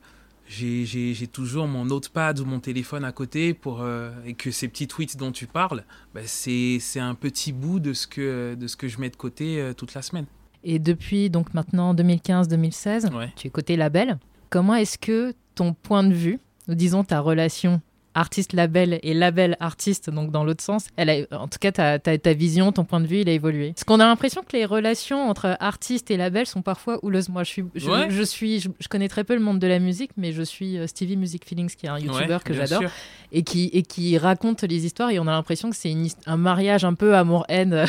j'ai, 0.51 1.27
toujours 1.33 1.69
mon 1.69 1.85
notepad 1.85 2.41
ou 2.41 2.45
mon 2.45 2.61
téléphone 2.61 3.05
à 3.05 3.13
côté 3.13 3.55
pour, 3.55 3.85
et 4.27 4.35
que 4.35 4.51
ces 4.51 4.69
petits 4.69 4.89
tweets 4.89 5.17
dont 5.17 5.33
tu 5.33 5.47
parles, 5.47 5.85
bah, 6.15 6.23
c'est, 6.25 6.81
un 6.97 7.15
petit 7.15 7.53
bout 7.53 7.81
de 7.81 7.93
ce 7.93 8.07
que, 8.07 8.55
de 8.55 8.67
ce 8.67 8.77
que 8.77 8.89
je 8.89 9.01
mets 9.01 9.11
de 9.11 9.17
côté 9.17 9.73
toute 9.77 9.95
la 9.95 10.03
semaine. 10.03 10.27
Et 10.65 10.79
depuis 10.79 11.31
donc 11.31 11.55
maintenant 11.55 11.95
2015-2016, 11.95 13.31
tu 13.37 13.47
es 13.47 13.51
côté 13.51 13.77
label. 13.77 14.19
Comment 14.51 14.75
est-ce 14.75 14.99
que 14.99 15.33
ton 15.55 15.73
point 15.73 16.03
de 16.03 16.13
vue, 16.13 16.41
nous 16.67 16.75
disons 16.75 17.05
ta 17.05 17.21
relation 17.21 17.81
artiste 18.21 18.53
label 18.53 19.01
et 19.03 19.15
label 19.15 19.57
artiste, 19.61 20.11
donc 20.11 20.31
dans 20.31 20.45
l'autre 20.45 20.63
sens, 20.63 20.87
elle 20.97 21.11
a, 21.11 21.39
en 21.39 21.49
tout 21.49 21.59
cas, 21.59 21.73
ta, 21.73 21.99
ta, 21.99 22.33
vision, 22.35 22.71
ton 22.71 22.85
point 22.85 23.01
de 23.01 23.07
vue, 23.07 23.21
il 23.21 23.29
a 23.29 23.33
évolué. 23.33 23.73
Parce 23.73 23.85
qu'on 23.85 23.99
a 23.99 24.05
l'impression 24.05 24.43
que 24.43 24.57
les 24.57 24.67
relations 24.67 25.29
entre 25.29 25.57
artiste 25.59 26.11
et 26.11 26.17
label 26.17 26.47
sont 26.47 26.63
parfois 26.63 27.03
houleuses. 27.03 27.31
Moi, 27.31 27.45
je 27.45 27.51
suis, 27.51 27.65
je, 27.75 28.23
suis, 28.23 28.61
je, 28.61 28.89
connais 28.89 29.09
très 29.09 29.25
peu 29.25 29.35
le 29.35 29.41
monde 29.41 29.59
de 29.59 29.67
la 29.67 29.79
musique, 29.79 30.11
mais 30.17 30.33
je 30.33 30.43
suis 30.43 30.79
euh, 30.79 30.87
Stevie 30.87 31.17
Music 31.17 31.47
Feelings, 31.47 31.75
qui 31.75 31.87
est 31.87 31.89
un 31.89 31.99
YouTuber 31.99 32.39
que 32.45 32.53
j'adore 32.53 32.83
et 33.33 33.43
qui, 33.43 33.71
et 33.73 33.83
qui 33.83 34.19
raconte 34.19 34.63
les 34.63 34.85
histoires. 34.85 35.11
Et 35.11 35.19
on 35.19 35.27
a 35.27 35.33
l'impression 35.33 35.71
que 35.71 35.77
c'est 35.77 35.95
un 36.27 36.37
mariage 36.37 36.85
un 36.85 36.95
peu 36.95 37.17
amour-haine. 37.17 37.87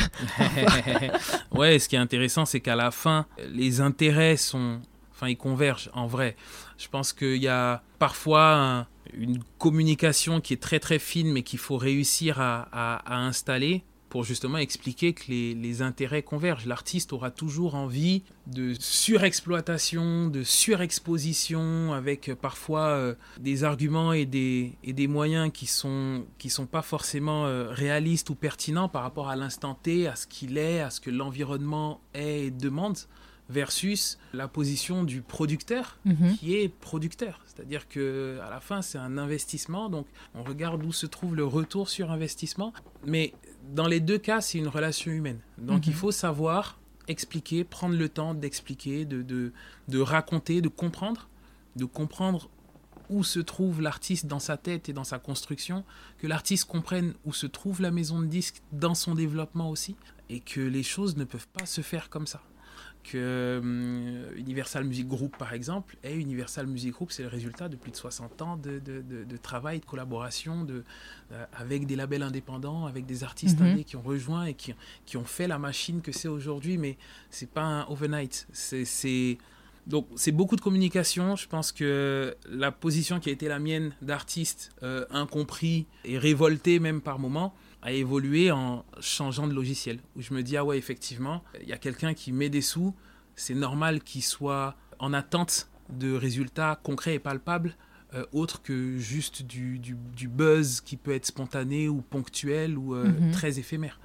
ouais, 1.52 1.78
ce 1.78 1.88
qui 1.88 1.96
est 1.96 2.00
intéressant, 2.00 2.46
c'est 2.46 2.60
qu'à 2.60 2.76
la 2.76 2.90
fin, 2.90 3.26
les 3.52 3.80
intérêts 3.80 4.36
sont, 4.38 4.80
enfin, 5.12 5.28
ils 5.28 5.36
convergent 5.36 5.90
en 5.92 6.06
vrai. 6.06 6.36
Je 6.78 6.88
pense 6.88 7.12
qu'il 7.12 7.42
y 7.42 7.48
a 7.48 7.82
parfois 7.98 8.54
un 8.54 8.86
une 9.14 9.42
communication 9.58 10.40
qui 10.40 10.52
est 10.52 10.62
très 10.62 10.80
très 10.80 10.98
fine 10.98 11.32
mais 11.32 11.42
qu'il 11.42 11.58
faut 11.58 11.76
réussir 11.76 12.40
à, 12.40 13.02
installer 13.24 13.82
pour 14.08 14.24
justement 14.24 14.58
expliquer 14.58 15.14
que 15.14 15.22
les, 15.28 15.80
intérêts 15.80 16.22
convergent. 16.22 16.66
L'artiste 16.66 17.14
aura 17.14 17.30
toujours 17.30 17.76
envie 17.76 18.24
de 18.46 18.74
surexploitation, 18.78 20.26
de 20.26 20.42
surexposition, 20.42 21.94
avec 21.94 22.34
parfois 22.34 22.88
euh, 22.88 23.14
des 23.40 23.64
arguments 23.64 24.12
et 24.12 24.26
des, 24.26 24.74
et 24.84 24.92
des 24.92 25.06
moyens 25.06 25.50
qui 25.50 25.64
sont, 25.64 26.26
qui 26.36 26.50
sont 26.50 26.66
pas 26.66 26.82
forcément 26.82 27.46
euh, 27.46 27.70
réalistes 27.70 28.28
ou 28.28 28.34
pertinents 28.34 28.90
par 28.90 29.02
rapport 29.02 29.30
à 29.30 29.36
l'instant 29.36 29.74
T, 29.74 30.06
à 30.06 30.14
ce 30.14 30.26
qu'il 30.26 30.58
est, 30.58 30.80
à 30.80 30.90
ce 30.90 31.00
que 31.00 31.08
l'environnement 31.08 32.02
est 32.12 32.48
et 32.48 32.50
demande 32.50 32.98
versus 33.52 34.18
la 34.32 34.48
position 34.48 35.04
du 35.04 35.20
producteur 35.20 35.98
mhm. 36.04 36.36
qui 36.38 36.56
est 36.56 36.68
producteur. 36.68 37.40
C'est-à-dire 37.46 37.88
que 37.88 38.38
à 38.44 38.50
la 38.50 38.60
fin, 38.60 38.82
c'est 38.82 38.98
un 38.98 39.18
investissement, 39.18 39.90
donc 39.90 40.06
on 40.34 40.42
regarde 40.42 40.82
où 40.84 40.92
se 40.92 41.06
trouve 41.06 41.36
le 41.36 41.44
retour 41.44 41.88
sur 41.88 42.10
investissement. 42.10 42.72
Mais 43.04 43.34
dans 43.74 43.86
les 43.86 44.00
deux 44.00 44.18
cas, 44.18 44.40
c'est 44.40 44.58
une 44.58 44.68
relation 44.68 45.12
humaine. 45.12 45.40
Donc 45.58 45.86
il 45.86 45.90
mhm. 45.92 45.96
faut 45.96 46.12
savoir 46.12 46.80
expliquer, 47.08 47.64
prendre 47.64 47.96
le 47.96 48.08
temps 48.08 48.34
d'expliquer, 48.34 49.04
de, 49.04 49.22
de, 49.22 49.52
de 49.88 50.00
raconter, 50.00 50.60
de 50.60 50.68
comprendre, 50.68 51.28
de 51.76 51.84
comprendre 51.84 52.48
où 53.10 53.24
se 53.24 53.40
trouve 53.40 53.82
l'artiste 53.82 54.26
dans 54.26 54.38
sa 54.38 54.56
tête 54.56 54.88
et 54.88 54.94
dans 54.94 55.04
sa 55.04 55.18
construction, 55.18 55.84
que 56.18 56.26
l'artiste 56.26 56.64
comprenne 56.64 57.12
où 57.26 57.32
se 57.34 57.46
trouve 57.46 57.82
la 57.82 57.90
maison 57.90 58.20
de 58.20 58.26
disques 58.26 58.62
dans 58.72 58.94
son 58.94 59.14
développement 59.14 59.68
aussi, 59.68 59.96
et 60.30 60.40
que 60.40 60.60
les 60.60 60.82
choses 60.82 61.16
ne 61.16 61.24
peuvent 61.24 61.48
pas 61.48 61.66
se 61.66 61.82
faire 61.82 62.08
comme 62.08 62.26
ça 62.26 62.40
que 63.02 63.16
euh, 63.16 64.36
Universal 64.36 64.84
Music 64.84 65.08
Group, 65.08 65.36
par 65.36 65.52
exemple, 65.52 65.96
et 66.04 66.14
Universal 66.14 66.66
Music 66.66 66.92
Group, 66.92 67.10
c'est 67.10 67.22
le 67.22 67.28
résultat 67.28 67.68
de 67.68 67.76
plus 67.76 67.90
de 67.90 67.96
60 67.96 68.42
ans 68.42 68.56
de, 68.56 68.78
de, 68.78 69.02
de, 69.02 69.36
travail, 69.36 69.80
de 69.80 69.84
collaboration 69.84 70.64
de, 70.64 70.84
euh, 71.32 71.44
avec 71.52 71.86
des 71.86 71.96
labels 71.96 72.22
indépendants, 72.22 72.86
avec 72.86 73.06
des 73.06 73.24
artistes 73.24 73.60
mm 73.60 73.84
qui 73.84 73.96
ont 73.96 74.02
rejoint 74.02 74.44
et 74.44 74.54
qui, 74.54 74.74
qui, 75.06 75.16
ont 75.16 75.24
fait 75.24 75.46
la 75.46 75.58
machine 75.58 76.02
que 76.02 76.12
c'est 76.12 76.28
aujourd'hui, 76.28 76.78
mais 76.78 76.96
c'est 77.30 77.48
pas 77.48 77.62
un 77.62 77.86
overnight. 77.88 78.46
C'est 78.52 79.38
donc 79.86 80.06
c'est 80.14 80.32
beaucoup 80.32 80.56
de 80.56 80.60
communication. 80.60 81.36
Je 81.36 81.48
pense 81.48 81.72
que 81.72 82.36
la 82.48 82.70
position 82.70 83.18
qui 83.18 83.30
a 83.30 83.32
été 83.32 83.48
la 83.48 83.58
mienne 83.58 83.92
d'artiste 84.00 84.70
euh, 84.82 85.04
incompris 85.10 85.86
et 86.04 86.18
révolté 86.18 86.78
même 86.78 87.00
par 87.00 87.18
moments, 87.18 87.54
à 87.82 87.92
évoluer 87.92 88.50
en 88.50 88.84
changeant 89.00 89.46
de 89.46 89.52
logiciel. 89.52 89.98
Où 90.16 90.22
je 90.22 90.32
me 90.32 90.42
dis, 90.42 90.56
ah 90.56 90.64
ouais, 90.64 90.78
effectivement, 90.78 91.42
il 91.60 91.68
y 91.68 91.72
a 91.72 91.78
quelqu'un 91.78 92.14
qui 92.14 92.32
met 92.32 92.48
des 92.48 92.60
sous, 92.60 92.94
c'est 93.34 93.54
normal 93.54 94.02
qu'il 94.02 94.22
soit 94.22 94.76
en 94.98 95.12
attente 95.12 95.68
de 95.90 96.14
résultats 96.14 96.78
concrets 96.82 97.14
et 97.14 97.18
palpables, 97.18 97.76
euh, 98.14 98.24
autres 98.32 98.62
que 98.62 98.98
juste 98.98 99.42
du, 99.42 99.78
du, 99.78 100.28
buzz 100.28 100.80
qui 100.80 100.96
peut 100.96 101.12
être 101.12 101.26
spontané 101.26 101.88
ou 101.88 102.02
ponctuel 102.02 102.78
ou 102.78 102.94
euh, 102.94 103.08
mhm. 103.08 103.32
très 103.32 103.58
éphémère. 103.58 103.98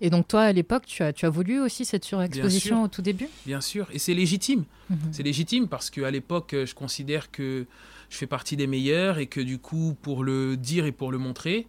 Et 0.00 0.08
donc 0.08 0.28
toi, 0.28 0.42
à 0.42 0.52
l'époque, 0.52 0.86
tu 0.86 1.02
as, 1.02 1.12
tu 1.12 1.26
as 1.26 1.30
voulu 1.30 1.60
aussi 1.60 1.84
cette 1.84 2.04
surexposition 2.04 2.84
au 2.84 2.88
tout 2.88 3.02
début? 3.02 3.28
Bien 3.44 3.60
sûr, 3.60 3.86
et 3.92 3.98
c'est 3.98 4.14
légitime. 4.14 4.64
Mhm. 4.88 4.98
C'est 5.12 5.22
légitime 5.22 5.68
parce 5.68 5.90
qu'à 5.90 6.10
l'époque, 6.10 6.54
je 6.64 6.74
considère 6.74 7.30
que 7.30 7.66
je 8.08 8.16
fais 8.16 8.26
partie 8.26 8.56
des 8.56 8.66
meilleurs 8.66 9.18
et 9.18 9.26
que 9.26 9.40
du 9.40 9.58
coup, 9.58 9.94
pour 10.00 10.24
le 10.24 10.56
dire 10.56 10.86
et 10.86 10.92
pour 10.92 11.12
le 11.12 11.18
montrer, 11.18 11.66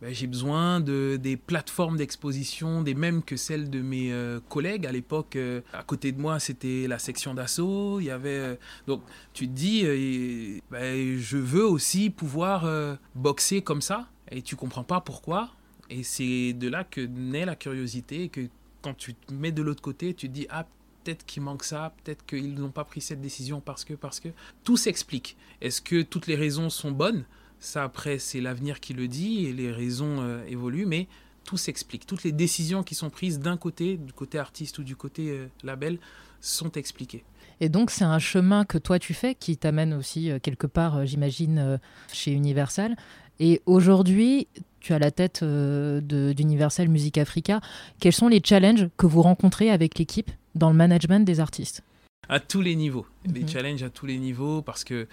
ben, 0.00 0.14
j'ai 0.14 0.26
besoin 0.26 0.80
de, 0.80 1.18
des 1.20 1.36
plateformes 1.36 1.98
d'exposition, 1.98 2.82
des 2.82 2.94
mêmes 2.94 3.22
que 3.22 3.36
celles 3.36 3.68
de 3.68 3.82
mes 3.82 4.12
euh, 4.12 4.40
collègues. 4.48 4.86
À 4.86 4.92
l'époque, 4.92 5.36
euh, 5.36 5.60
à 5.74 5.82
côté 5.82 6.12
de 6.12 6.20
moi, 6.20 6.38
c'était 6.38 6.86
la 6.88 6.98
section 6.98 7.34
d'assaut. 7.34 8.00
Il 8.00 8.06
y 8.06 8.10
avait, 8.10 8.30
euh, 8.30 8.54
donc, 8.86 9.02
tu 9.34 9.46
te 9.46 9.52
dis, 9.52 10.62
ben, 10.70 11.18
je 11.18 11.36
veux 11.36 11.66
aussi 11.66 12.08
pouvoir 12.08 12.66
boxer 13.14 13.60
comme 13.60 13.82
ça. 13.82 14.08
Et 14.30 14.42
tu 14.42 14.56
comprends 14.56 14.84
pas 14.84 15.00
pourquoi. 15.00 15.50
Et 15.90 16.02
c'est 16.02 16.54
de 16.54 16.68
là 16.68 16.84
que 16.84 17.00
naît 17.00 17.44
la 17.44 17.56
curiosité. 17.56 18.28
que 18.28 18.48
quand 18.80 18.94
tu 18.94 19.14
te 19.14 19.34
mets 19.34 19.52
de 19.52 19.60
l'autre 19.60 19.82
côté, 19.82 20.14
tu 20.14 20.28
te 20.28 20.32
dis, 20.32 20.46
ah, 20.48 20.66
peut-être 21.04 21.26
qu'il 21.26 21.42
manque 21.42 21.64
ça, 21.64 21.92
peut-être 22.02 22.24
qu'ils 22.24 22.54
n'ont 22.54 22.70
pas 22.70 22.84
pris 22.84 23.02
cette 23.02 23.20
décision 23.20 23.60
parce 23.60 23.84
que, 23.84 23.92
parce 23.92 24.18
que. 24.18 24.30
Tout 24.64 24.78
s'explique. 24.78 25.36
Est-ce 25.60 25.82
que 25.82 26.00
toutes 26.00 26.26
les 26.26 26.36
raisons 26.36 26.70
sont 26.70 26.90
bonnes? 26.90 27.24
Ça, 27.60 27.84
après, 27.84 28.18
c'est 28.18 28.40
l'avenir 28.40 28.80
qui 28.80 28.94
le 28.94 29.06
dit 29.06 29.44
et 29.44 29.52
les 29.52 29.70
raisons 29.70 30.20
euh, 30.20 30.42
évoluent, 30.48 30.86
mais 30.86 31.06
tout 31.44 31.58
s'explique. 31.58 32.06
Toutes 32.06 32.24
les 32.24 32.32
décisions 32.32 32.82
qui 32.82 32.94
sont 32.94 33.10
prises 33.10 33.38
d'un 33.38 33.58
côté, 33.58 33.98
du 33.98 34.14
côté 34.14 34.38
artiste 34.38 34.78
ou 34.78 34.82
du 34.82 34.96
côté 34.96 35.28
euh, 35.28 35.46
label, 35.62 35.98
sont 36.40 36.72
expliquées. 36.72 37.22
Et 37.60 37.68
donc, 37.68 37.90
c'est 37.90 38.04
un 38.04 38.18
chemin 38.18 38.64
que 38.64 38.78
toi, 38.78 38.98
tu 38.98 39.12
fais 39.12 39.34
qui 39.34 39.58
t'amène 39.58 39.92
aussi 39.92 40.30
euh, 40.30 40.38
quelque 40.38 40.66
part, 40.66 41.04
j'imagine, 41.04 41.78
chez 42.10 42.32
Universal. 42.32 42.96
Et 43.40 43.60
aujourd'hui, 43.66 44.48
tu 44.80 44.94
as 44.94 44.98
la 44.98 45.10
tête 45.10 45.44
d'Universal 45.44 46.88
Music 46.88 47.18
Africa. 47.18 47.60
Quels 48.00 48.14
sont 48.14 48.28
les 48.28 48.40
challenges 48.42 48.88
que 48.96 49.04
vous 49.04 49.20
rencontrez 49.20 49.70
avec 49.70 49.98
l'équipe 49.98 50.30
dans 50.54 50.70
le 50.70 50.76
management 50.76 51.26
des 51.26 51.40
artistes? 51.40 51.82
À 52.28 52.40
tous 52.40 52.62
les 52.62 52.76
niveaux. 52.76 53.06
Les 53.26 53.42
mhm. 53.42 53.48
challenges 53.48 53.82
à 53.82 53.90
tous 53.90 54.06
les 54.06 54.18
niveaux 54.18 54.62
parce 54.62 54.84
que 54.84 55.06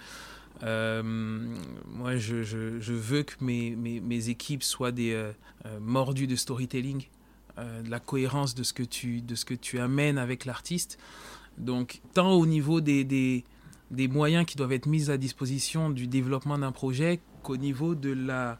euh, 0.62 1.02
moi, 1.02 2.16
je, 2.16 2.34
veux 2.92 3.22
que 3.22 3.34
mes, 3.40 4.28
équipes 4.28 4.62
soient 4.62 4.92
des 4.92 5.12
euh, 5.12 5.32
euh, 5.66 5.78
mordus 5.80 6.26
de 6.26 6.36
storytelling, 6.36 7.04
de 7.56 7.90
la 7.90 7.98
cohérence 7.98 8.54
de 8.54 8.62
ce 8.62 8.72
que 8.72 9.54
tu, 9.54 9.80
amènes 9.80 10.18
avec 10.18 10.44
l'artiste. 10.44 10.98
Donc, 11.58 12.00
tant 12.14 12.30
au 12.32 12.46
niveau 12.46 12.80
des, 12.80 13.44
moyens 13.90 14.46
qui 14.46 14.56
doivent 14.56 14.72
être 14.72 14.86
mis 14.86 15.10
à 15.10 15.16
disposition 15.16 15.90
du 15.90 16.06
développement 16.06 16.58
d'un 16.58 16.70
projet 16.70 17.18
qu'au 17.42 17.56
niveau 17.56 17.96
de 17.96 18.12
la 18.12 18.58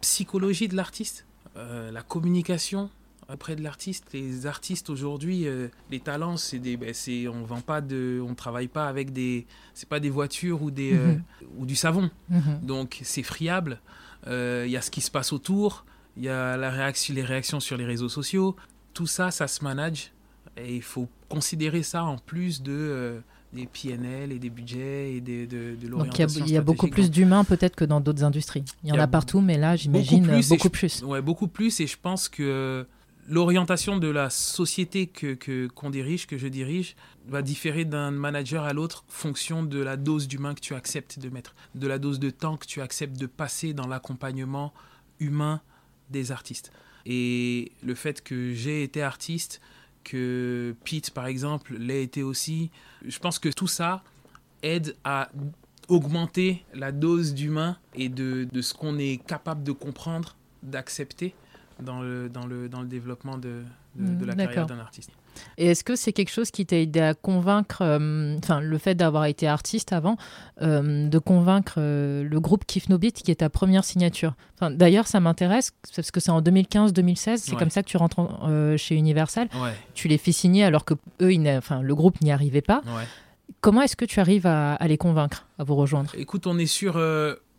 psychologie 0.00 0.66
de 0.68 0.76
l'artiste, 0.76 1.26
la 1.56 2.02
communication, 2.02 2.88
après 3.28 3.56
de 3.56 3.62
l'artiste. 3.62 4.06
Les 4.12 4.46
artistes 4.46 4.88
aujourd'hui, 4.90 5.46
euh, 5.46 5.68
les 5.90 6.00
talents, 6.00 6.36
c'est 6.36 6.58
des, 6.58 6.76
ben, 6.76 6.94
c'est, 6.94 7.28
on 7.28 7.44
vend 7.44 7.60
pas 7.60 7.80
de, 7.80 8.22
on 8.26 8.34
travaille 8.34 8.68
pas 8.68 8.88
avec 8.88 9.12
des, 9.12 9.46
c'est 9.74 9.88
pas 9.88 10.00
des 10.00 10.10
voitures 10.10 10.62
ou 10.62 10.70
des, 10.70 10.94
euh, 10.94 11.12
mhm. 11.12 11.22
ou 11.58 11.66
du 11.66 11.76
savon. 11.76 12.10
Mhm. 12.30 12.60
Donc 12.62 13.00
c'est 13.02 13.22
friable. 13.22 13.80
Euh, 14.26 14.64
il 14.66 14.72
y 14.72 14.76
a 14.76 14.82
ce 14.82 14.90
qui 14.90 15.02
se 15.02 15.10
passe 15.10 15.32
autour, 15.32 15.84
il 16.16 16.24
y 16.24 16.28
a 16.28 16.56
la 16.56 16.70
réaction, 16.70 17.14
les 17.14 17.22
réactions 17.22 17.60
sur 17.60 17.76
les 17.76 17.84
réseaux 17.84 18.08
sociaux. 18.08 18.56
Tout 18.94 19.06
ça, 19.06 19.30
ça 19.30 19.46
se 19.46 19.62
manage 19.62 20.10
et 20.56 20.74
il 20.74 20.82
faut 20.82 21.08
considérer 21.28 21.82
ça 21.82 22.04
en 22.04 22.16
plus 22.16 22.62
de 22.62 23.20
des 23.52 23.66
PNL 23.66 24.30
et 24.32 24.38
des 24.38 24.50
budgets 24.50 25.14
et 25.14 25.20
des, 25.22 25.46
de, 25.46 25.74
de 25.80 25.88
l'orientation 25.88 26.40
Donc 26.40 26.48
il 26.50 26.52
y 26.52 26.56
a, 26.58 26.60
beaucoup 26.60 26.88
plus 26.88 27.10
d'humains 27.10 27.44
peut-être 27.44 27.76
que 27.76 27.84
dans 27.86 27.98
d'autres 27.98 28.22
industries. 28.22 28.62
Il 28.84 28.90
y, 28.90 28.92
en 28.92 28.98
a, 28.98 29.06
partout, 29.06 29.40
mais 29.40 29.56
là 29.56 29.74
j'imagine 29.74 30.22
beaucoup 30.22 30.32
plus. 30.32 30.48
Beaucoup 30.48 30.70
plus. 30.70 31.02
Ouais, 31.02 31.22
beaucoup 31.22 31.48
plus 31.48 31.80
et 31.80 31.86
je 31.86 31.96
pense 32.00 32.28
que 32.28 32.86
l'orientation 33.28 33.98
de 33.98 34.08
la 34.08 34.30
société 34.30 35.06
que 35.06 35.66
qu'on 35.68 35.90
dirige, 35.90 36.26
que 36.26 36.38
je 36.38 36.48
dirige, 36.48 36.96
va 37.26 37.42
différer 37.42 37.84
d'un 37.84 38.10
manager 38.10 38.64
à 38.64 38.72
l'autre 38.72 39.04
fonction 39.08 39.62
de 39.62 39.78
la 39.78 39.96
dose 39.96 40.28
d'humain 40.28 40.54
que 40.54 40.60
tu 40.60 40.74
acceptes 40.74 41.18
de 41.18 41.28
mettre, 41.28 41.54
de 41.74 41.86
la 41.86 41.98
dose 41.98 42.18
de 42.18 42.30
temps 42.30 42.56
que 42.56 42.66
tu 42.66 42.80
acceptes 42.80 43.18
de 43.18 43.26
passer 43.26 43.74
dans 43.74 43.86
l'accompagnement 43.86 44.72
humain 45.20 45.60
des 46.10 46.32
artistes. 46.32 46.72
Et 47.04 47.72
le 47.82 47.94
fait 47.94 48.22
que 48.22 48.54
j'ai 48.54 48.82
été 48.82 49.02
artiste, 49.02 49.60
que 50.04 50.74
Pete, 50.84 51.10
par 51.10 51.26
exemple, 51.26 51.76
l'ait 51.76 52.02
été 52.02 52.22
aussi, 52.22 52.70
je 53.04 53.18
pense 53.18 53.38
que 53.38 53.50
tout 53.50 53.66
ça 53.66 54.02
aide 54.62 54.96
à 55.04 55.30
augmenter 55.88 56.64
la 56.72 56.92
dose 56.92 57.34
d'humain 57.34 57.76
et 57.94 58.08
de, 58.08 58.48
de 58.50 58.62
ce 58.62 58.72
qu'on 58.72 58.98
est 58.98 59.22
capable 59.26 59.64
de 59.64 59.72
comprendre, 59.72 60.36
d'accepter 60.62 61.34
dans 61.82 62.00
le, 62.00 62.28
dans, 62.28 62.46
le, 62.46 62.68
dans 62.68 62.80
le 62.80 62.88
développement 62.88 63.38
de, 63.38 63.62
de, 63.96 64.14
de 64.14 64.24
la 64.24 64.34
carrière 64.34 64.66
d'un 64.66 64.78
artiste. 64.78 65.10
Et 65.56 65.66
est-ce 65.66 65.84
que 65.84 65.96
c'est 65.96 66.12
quelque 66.12 66.30
chose 66.30 66.50
qui 66.50 66.66
t'a 66.66 66.76
aidé 66.76 67.00
à 67.00 67.14
convaincre, 67.14 67.82
euh, 67.82 68.36
enfin 68.38 68.60
le 68.60 68.78
fait 68.78 68.94
d'avoir 68.94 69.26
été 69.26 69.46
artiste 69.46 69.92
avant, 69.92 70.16
euh, 70.62 71.08
de 71.08 71.18
convaincre 71.18 71.74
euh, 71.78 72.24
le 72.24 72.40
groupe 72.40 72.64
Kiff 72.64 72.88
No 72.88 72.98
Beat 72.98 73.22
qui 73.22 73.30
est 73.30 73.36
ta 73.36 73.50
première 73.50 73.84
signature? 73.84 74.34
D'ailleurs, 74.60 75.06
ça 75.06 75.20
m'intéresse 75.20 75.72
parce 75.94 76.10
que 76.10 76.20
c'est 76.20 76.30
en 76.30 76.42
2015-2016, 76.42 77.36
c'est 77.36 77.56
comme 77.56 77.70
ça 77.70 77.82
que 77.82 77.88
tu 77.88 77.96
rentres 77.96 78.20
chez 78.76 78.96
Universal. 78.96 79.48
Tu 79.94 80.08
les 80.08 80.18
fais 80.18 80.32
signer 80.32 80.64
alors 80.64 80.84
que 80.84 80.94
eux, 81.20 81.32
enfin, 81.56 81.82
le 81.82 81.94
groupe 81.94 82.20
n'y 82.20 82.32
arrivait 82.32 82.62
pas. 82.62 82.82
Comment 83.60 83.82
est-ce 83.82 83.96
que 83.96 84.04
tu 84.04 84.20
arrives 84.20 84.46
à, 84.46 84.76
les 84.86 84.98
convaincre, 84.98 85.46
à 85.58 85.64
vous 85.64 85.76
rejoindre? 85.76 86.10
Écoute, 86.16 86.46
on 86.46 86.58
est 86.58 86.66
sur 86.66 86.96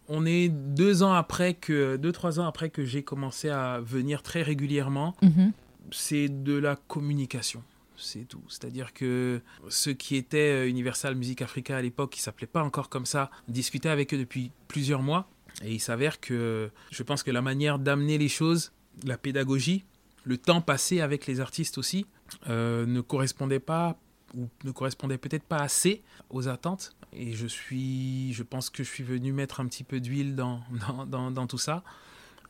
on 0.10 0.26
est 0.26 0.50
deux 0.50 1.04
ans 1.04 1.14
après 1.14 1.54
que, 1.54 1.96
deux, 1.96 2.12
trois 2.12 2.40
ans 2.40 2.48
après 2.48 2.70
que 2.70 2.84
j'ai 2.84 3.04
commencé 3.04 3.50
à 3.50 3.80
venir 3.80 4.22
très 4.24 4.42
régulièrement. 4.42 5.16
Mhm 5.22 5.54
c'est 5.92 6.30
de 6.30 6.54
la 6.54 6.76
communication. 6.76 7.64
C'est 7.98 8.28
tout. 8.28 8.42
C'est-à-dire 8.48 8.94
que 8.94 9.42
ceux 9.68 9.94
qui 9.94 10.16
étaient 10.16 10.64
euh, 10.64 10.70
Universal 10.70 11.16
Music 11.16 11.42
Africa 11.42 11.76
à 11.76 11.82
l'époque, 11.82 12.12
qui 12.12 12.22
s'appelait 12.22 12.48
pas 12.48 12.64
encore 12.64 12.90
comme 12.90 13.06
ça, 13.06 13.30
discutaient 13.50 13.90
avec 13.90 14.14
eux 14.14 14.18
depuis 14.18 14.52
plusieurs 14.68 15.02
mois. 15.02 15.30
Et 15.64 15.74
il 15.74 15.80
s'avère 15.80 16.22
que 16.22 16.70
je 16.92 17.04
pense 17.04 17.24
que 17.24 17.32
la 17.32 17.42
manière 17.42 17.78
d'amener 17.78 18.18
les 18.18 18.30
choses, 18.30 18.72
la 19.06 19.18
pédagogie, 19.18 19.84
le 20.24 20.38
temps 20.38 20.62
passé 20.62 21.02
avec 21.02 21.28
les 21.28 21.42
artistes 21.42 21.78
aussi, 21.78 22.06
euh, 22.50 22.86
ne 22.86 23.02
correspondait 23.02 23.60
pas 23.60 23.98
ou 24.34 24.48
ne 24.64 24.72
correspondait 24.72 25.18
peut-être 25.18 25.44
pas 25.44 25.58
assez 25.58 26.02
aux 26.30 26.48
attentes. 26.48 26.96
Et 27.14 27.34
je 27.34 27.48
suis, 27.48 28.34
je 28.34 28.44
pense 28.44 28.70
que 28.70 28.84
je 28.84 28.90
suis 28.90 29.04
venu 29.04 29.32
mettre 29.32 29.60
un 29.60 29.68
petit 29.68 29.84
peu 29.84 30.00
d'huile 30.00 30.36
dans, 30.36 30.62
dans, 31.08 31.32
dans 31.32 31.48
tout 31.48 31.58
ça. 31.58 31.84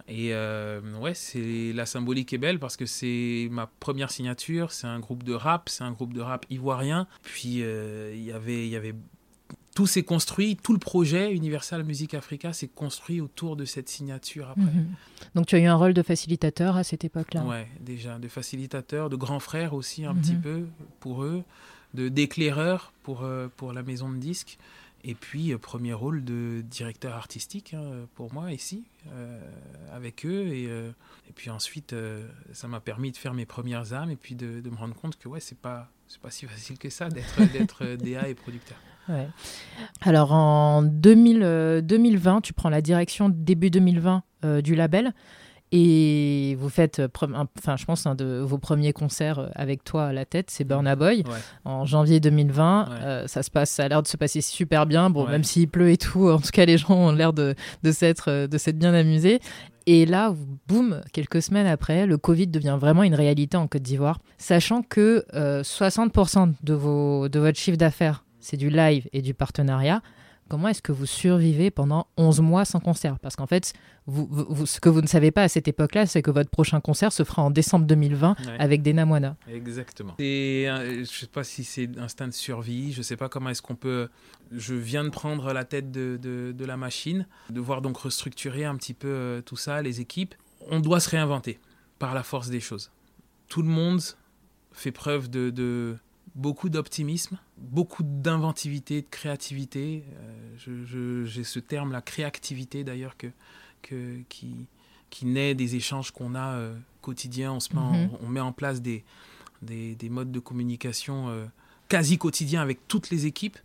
Et 0.08 0.34
euh, 0.34 0.82
ouais, 1.00 1.14
c'est 1.14 1.72
la 1.74 1.86
symbolique 1.86 2.34
est 2.34 2.40
belle 2.40 2.58
parce 2.58 2.78
que 2.78 2.86
c'est 2.88 3.48
ma 3.52 3.68
première 3.68 4.10
signature, 4.10 4.72
c'est 4.72 4.88
un 4.88 5.00
groupe 5.00 5.24
de 5.24 5.34
rap, 5.34 5.70
c'est 5.70 5.84
un 5.84 5.92
groupe 5.92 6.14
de 6.14 6.22
rap 6.22 6.46
ivoirien. 6.50 7.08
Puis 7.22 7.62
euh, 7.62 8.12
il 8.16 8.24
y 8.24 8.32
avait, 8.32 8.66
il 8.66 8.72
y 8.72 8.76
avait 8.76 8.96
tout 9.76 9.86
s'est 9.88 10.04
construit, 10.04 10.58
tout 10.58 10.74
le 10.74 10.80
projet 10.80 11.32
Universal 11.32 11.84
Music 11.84 12.14
Africa 12.14 12.54
s'est 12.54 12.68
construit 12.68 13.22
autour 13.22 13.56
de 13.56 13.66
cette 13.66 13.88
signature 13.88 14.50
après. 14.50 14.64
Mhm. 14.64 14.88
Donc 15.36 15.46
tu 15.46 15.56
as 15.56 15.60
eu 15.60 15.66
un 15.66 15.76
rôle 15.76 15.94
de 15.94 16.02
facilitateur 16.02 16.76
à 16.76 16.84
cette 16.84 17.06
époque-là. 17.06 17.46
Ouais, 17.46 17.68
déjà 17.80 18.18
de 18.18 18.28
facilitateur, 18.28 19.10
de 19.10 19.16
grand 19.16 19.40
frère 19.40 19.74
aussi 19.74 20.06
un 20.06 20.16
petit 20.16 20.34
mhm. 20.34 20.42
peu 20.42 20.66
pour 21.00 21.24
eux, 21.24 21.44
d'éclaireur 21.94 22.94
pour 23.04 23.24
euh, 23.24 23.48
pour 23.56 23.74
la 23.74 23.84
maison 23.84 24.10
de 24.10 24.18
disques. 24.18 24.58
Et 25.04 25.16
puis, 25.16 25.54
euh, 25.54 25.58
premier 25.58 25.94
rôle 25.94 26.24
de 26.24 26.62
directeur 26.62 27.16
artistique 27.16 27.74
hein, 27.74 28.06
pour 28.16 28.34
moi 28.34 28.52
ici, 28.52 28.84
euh, 29.14 29.40
avec 29.94 30.26
eux. 30.26 30.48
Et, 30.48 30.68
euh, 30.68 30.92
et 31.30 31.34
puis 31.34 31.50
ensuite, 31.50 31.96
ça 32.54 32.68
m'a 32.68 32.80
permis 32.80 33.12
de 33.12 33.18
faire 33.18 33.34
mes 33.34 33.46
premières 33.46 33.94
âmes 33.94 34.12
et 34.12 34.16
puis 34.16 34.36
de, 34.36 34.60
de 34.60 34.70
me 34.70 34.76
rendre 34.76 34.96
compte 34.96 35.18
que 35.18 35.28
ouais, 35.30 35.40
c'est 35.40 35.58
pas, 35.58 35.90
pas 36.22 36.32
si 36.32 36.46
facile 36.46 36.78
que 36.78 36.90
ça 36.90 37.10
d'être, 37.10 37.40
d'être 37.54 37.86
DA 37.96 38.28
et 38.28 38.36
producteur. 38.36 38.78
Ouais. 39.08 39.28
Alors 40.02 40.34
en 40.34 40.84
2000, 40.84 41.82
2020, 41.84 42.42
tu 42.42 42.54
prends 42.54 42.70
la 42.70 42.82
direction 42.82 43.30
début 43.30 43.72
2020 43.72 44.24
du 44.62 44.76
label. 44.76 45.14
Et 45.72 46.56
vous 46.60 46.70
faites, 46.70 47.00
euh, 47.00 47.08
enfin, 47.58 47.78
je 47.78 47.86
pense, 47.86 48.08
un 48.08 48.16
de 48.16 48.40
vos 48.40 48.58
premiers 48.58 48.92
concerts 48.92 49.38
euh, 49.38 49.48
avec 49.54 49.84
toi 49.84 50.08
à 50.08 50.14
la 50.14 50.26
tête, 50.26 50.50
c'est 50.50 50.64
Burna 50.64 50.96
Boy, 50.96 51.24
en 51.64 51.86
janvier 51.86 52.20
2020. 52.20 52.90
Euh, 52.90 53.28
ça 53.28 53.44
se 53.44 53.52
passe, 53.52 53.70
ça 53.70 53.84
a 53.84 53.88
l'air 53.88 54.02
de 54.02 54.08
se 54.08 54.18
passer 54.18 54.42
super 54.42 54.88
bien. 54.88 55.12
Bon, 55.12 55.28
même 55.28 55.44
s'il 55.44 55.68
pleut 55.68 55.92
et 55.92 55.98
tout, 55.98 56.28
en 56.30 56.40
tout 56.40 56.50
cas, 56.52 56.66
les 56.66 56.80
gens 56.80 56.96
ont 56.96 57.12
l'air 57.12 57.34
de, 57.34 57.54
de 57.84 57.92
s'être 57.92 58.48
bien 58.74 58.94
amusés. 58.96 59.42
Et 59.86 60.08
là, 60.08 60.34
boum, 60.68 61.02
quelques 61.14 61.42
semaines 61.42 61.68
après, 61.68 62.08
le 62.08 62.18
Covid 62.18 62.48
devient 62.48 62.78
vraiment 62.80 63.04
une 63.04 63.16
réalité 63.16 63.56
en 63.56 63.68
Côte 63.68 63.82
d'Ivoire, 63.82 64.20
sachant 64.38 64.82
que 64.84 65.26
60% 65.34 66.54
de, 66.62 66.74
vos, 66.74 67.28
de 67.28 67.40
votre 67.40 67.58
chiffre 67.58 67.78
d'affaires, 67.78 68.24
c'est 68.40 68.58
du 68.58 68.70
live 68.70 69.08
et 69.14 69.22
du 69.22 69.34
partenariat 69.34 70.02
comment 70.50 70.68
est-ce 70.68 70.82
que 70.82 70.92
vous 70.92 71.06
survivez 71.06 71.72
pendant 71.72 72.08
11 72.18 72.42
mois 72.42 72.66
sans 72.66 72.80
concert? 72.80 73.20
Parce 73.20 73.36
qu'en 73.36 73.48
fait, 73.48 73.74
vous, 74.08 74.66
ce 74.66 74.80
que 74.80 74.90
vous 74.90 75.02
ne 75.02 75.08
savez 75.08 75.32
pas 75.32 75.44
à 75.44 75.48
cette 75.48 75.68
époque-là, 75.68 76.06
c'est 76.06 76.22
que 76.22 76.32
votre 76.32 76.50
prochain 76.50 76.82
concert 76.82 77.14
se 77.14 77.24
fera 77.24 77.44
en 77.44 77.52
décembre 77.52 77.86
2020 77.86 78.36
avec 78.58 78.82
Dena 78.82 79.06
Moana. 79.06 79.38
Exactement. 79.48 80.16
Et 80.20 80.66
je 80.68 81.00
ne 81.00 81.06
sais 81.06 81.28
pas 81.28 81.44
si 81.44 81.64
c'est 81.64 81.98
instinct 81.98 82.28
de 82.28 82.34
survie, 82.34 82.92
je 82.92 82.98
ne 83.00 83.04
sais 83.04 83.16
pas 83.16 83.30
comment 83.30 83.50
est-ce 83.50 83.62
qu'on 83.62 83.76
peut... 83.76 84.10
Je 84.52 84.74
viens 84.74 85.04
de 85.04 85.10
prendre 85.10 85.54
la 85.54 85.64
tête 85.64 85.92
de, 85.92 86.18
de, 86.18 86.66
la 86.66 86.76
machine, 86.76 87.28
de 87.50 87.60
voir 87.60 87.82
donc 87.82 87.98
restructurer 87.98 88.66
un 88.66 88.76
petit 88.76 88.96
peu 88.96 89.08
euh, 89.08 89.42
tout 89.42 89.56
ça, 89.56 89.82
les 89.82 90.02
équipes. 90.02 90.34
On 90.70 90.80
doit 90.80 91.00
se 91.00 91.10
réinventer 91.10 91.60
par 92.00 92.16
la 92.16 92.24
force 92.24 92.50
des 92.50 92.60
choses. 92.60 92.92
Tout 93.48 93.62
le 93.62 93.68
monde 93.68 94.02
fait 94.72 94.92
preuve 94.92 95.30
de, 95.30 95.50
de 95.50 95.98
beaucoup 96.40 96.70
d'optimisme, 96.70 97.38
beaucoup 97.58 98.04
d'inventivité, 98.04 99.02
de 99.02 99.08
créativité. 99.10 100.06
Euh, 100.68 101.26
j'ai 101.26 101.44
ce 101.44 101.60
terme, 101.60 101.92
la 101.92 102.02
créativité 102.02 102.84
d'ailleurs, 102.84 103.18
que, 103.18 103.28
que, 103.82 104.20
qui, 104.30 104.56
qui 105.10 105.26
naît 105.26 105.54
des 105.54 105.76
échanges 105.76 106.12
qu'on 106.12 106.36
a 106.36 106.54
euh, 106.54 106.76
quotidiens. 107.02 107.52
On, 107.54 107.60
se 107.60 107.74
met 107.74 107.82
en, 107.82 107.92
mhm. 107.92 108.10
on, 108.22 108.28
met 108.28 108.40
en 108.40 108.54
place 108.54 108.82
des, 108.82 109.04
des, 109.62 109.96
des 109.96 110.10
modes 110.10 110.32
de 110.32 110.40
communication 110.40 111.28
euh, 111.30 111.46
quasi 111.90 112.18
quotidiens 112.18 112.62
avec 112.62 112.88
toutes 112.88 113.10
les 113.10 113.26
équipes. 113.26 113.58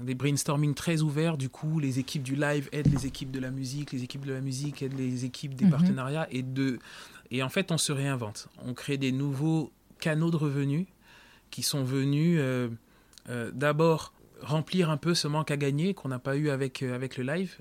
Des 0.00 0.14
brainstorming 0.14 0.74
très 0.74 1.00
ouverts, 1.00 1.38
du 1.38 1.48
coup, 1.48 1.80
les 1.80 1.98
équipes 1.98 2.22
du 2.22 2.36
live 2.36 2.68
aident 2.70 2.92
les 2.92 3.06
équipes 3.06 3.30
de 3.30 3.40
la 3.40 3.50
musique, 3.50 3.92
les 3.92 4.04
équipes 4.04 4.26
de 4.26 4.32
la 4.32 4.42
musique 4.42 4.82
aident 4.82 4.98
les 4.98 5.24
équipes 5.24 5.54
des 5.54 5.64
mhm. 5.64 5.70
partenariats, 5.70 6.28
et, 6.30 6.42
de, 6.42 6.78
et 7.30 7.42
en 7.42 7.48
fait, 7.48 7.72
on 7.72 7.78
se 7.78 7.92
réinvente. 7.92 8.48
On 8.62 8.74
crée 8.74 8.98
des 8.98 9.10
nouveaux 9.10 9.72
canaux 9.98 10.30
de 10.30 10.36
revenus 10.36 10.86
qui 11.56 11.62
sont 11.62 11.84
venus 11.84 12.38
euh, 12.38 12.68
euh, 13.30 13.50
d'abord 13.54 14.12
remplir 14.42 14.90
un 14.90 14.98
peu 14.98 15.14
ce 15.14 15.26
manque 15.26 15.50
à 15.50 15.56
gagner 15.56 15.94
qu'on 15.94 16.10
n'a 16.10 16.18
pas 16.18 16.36
eu 16.36 16.50
avec, 16.50 16.82
euh, 16.82 16.94
avec 16.94 17.16
le 17.16 17.24
live, 17.24 17.56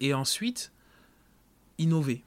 et 0.00 0.12
ensuite 0.12 0.70
innover 1.78 2.22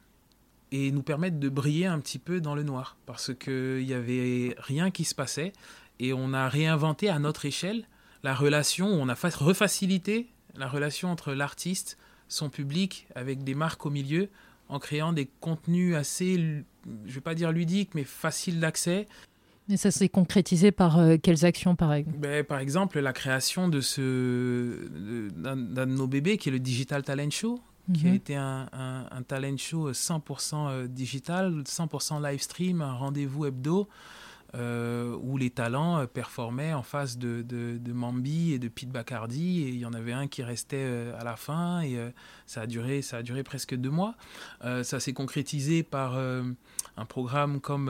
et 0.71 0.91
nous 0.91 1.03
permettre 1.03 1.39
de 1.39 1.47
briller 1.47 1.85
un 1.85 1.99
petit 1.99 2.17
peu 2.17 2.41
dans 2.41 2.55
le 2.55 2.63
noir, 2.63 2.97
parce 3.05 3.35
qu'il 3.35 3.85
n'y 3.85 3.93
avait 3.93 4.55
rien 4.57 4.89
qui 4.89 5.03
se 5.03 5.13
passait, 5.13 5.53
et 5.99 6.11
on 6.11 6.33
a 6.33 6.49
réinventé 6.49 7.07
à 7.07 7.19
notre 7.19 7.45
échelle 7.45 7.83
la 8.23 8.33
relation, 8.33 8.87
on 8.87 9.07
a 9.07 9.13
refacilité 9.13 10.27
la 10.55 10.67
relation 10.67 11.11
entre 11.11 11.33
l'artiste, 11.33 11.99
son 12.29 12.49
public, 12.49 13.05
avec 13.13 13.43
des 13.43 13.53
marques 13.53 13.85
au 13.85 13.91
milieu, 13.91 14.27
en 14.69 14.79
créant 14.79 15.13
des 15.13 15.29
contenus 15.39 15.93
assez, 15.93 16.63
je 17.05 17.13
vais 17.13 17.21
pas 17.21 17.35
dire 17.35 17.51
ludiques, 17.51 17.93
mais 17.93 18.05
faciles 18.05 18.59
d'accès, 18.59 19.05
et 19.69 19.77
ça 19.77 19.91
s'est 19.91 20.09
concrétisé 20.09 20.71
par 20.71 20.97
euh, 20.97 21.17
quelles 21.21 21.45
actions, 21.45 21.75
par 21.75 21.93
exemple 21.93 22.17
ben, 22.17 22.43
Par 22.43 22.59
exemple, 22.59 22.99
la 22.99 23.13
création 23.13 23.67
de 23.67 23.81
ce 23.81 24.87
d'un 25.35 25.55
de 25.55 25.85
nos 25.85 26.07
bébés 26.07 26.37
qui 26.37 26.49
est 26.49 26.51
le 26.51 26.59
Digital 26.59 27.03
Talent 27.03 27.29
Show, 27.29 27.59
qui 27.93 28.07
a 28.07 28.09
mhm. 28.09 28.15
été 28.15 28.35
un, 28.35 28.67
un, 28.73 29.21
talent 29.23 29.57
show 29.57 29.91
100% 29.91 30.69
euh, 30.69 30.87
digital, 30.87 31.63
100% 31.65 32.21
live 32.21 32.41
stream, 32.41 32.81
un 32.81 32.93
rendez-vous 32.93 33.45
hebdo. 33.45 33.87
Euh, 34.53 35.17
où 35.23 35.37
les 35.37 35.49
talents 35.49 36.05
performaient 36.07 36.73
en 36.73 36.83
face 36.83 37.17
de, 37.17 37.41
de, 37.41 37.77
de, 37.77 37.93
Mambi 37.93 38.51
et 38.51 38.59
de 38.59 38.67
Pete 38.67 38.89
Bacardi 38.89 39.63
et 39.63 39.69
il 39.69 39.77
y 39.77 39.85
en 39.85 39.93
avait 39.93 40.11
un 40.11 40.27
qui 40.27 40.43
restait 40.43 41.09
à 41.17 41.23
la 41.23 41.37
fin 41.37 41.79
et 41.83 41.97
ça 42.47 42.63
a 42.63 42.67
duré 42.67 43.01
ça 43.01 43.15
a 43.15 43.23
duré 43.23 43.43
presque 43.43 43.75
deux 43.75 43.89
mois 43.89 44.13
ça 44.61 44.99
s'est 44.99 45.13
concrétisé 45.13 45.83
par 45.83 46.17
un 46.17 47.05
programme 47.07 47.61
comme 47.61 47.89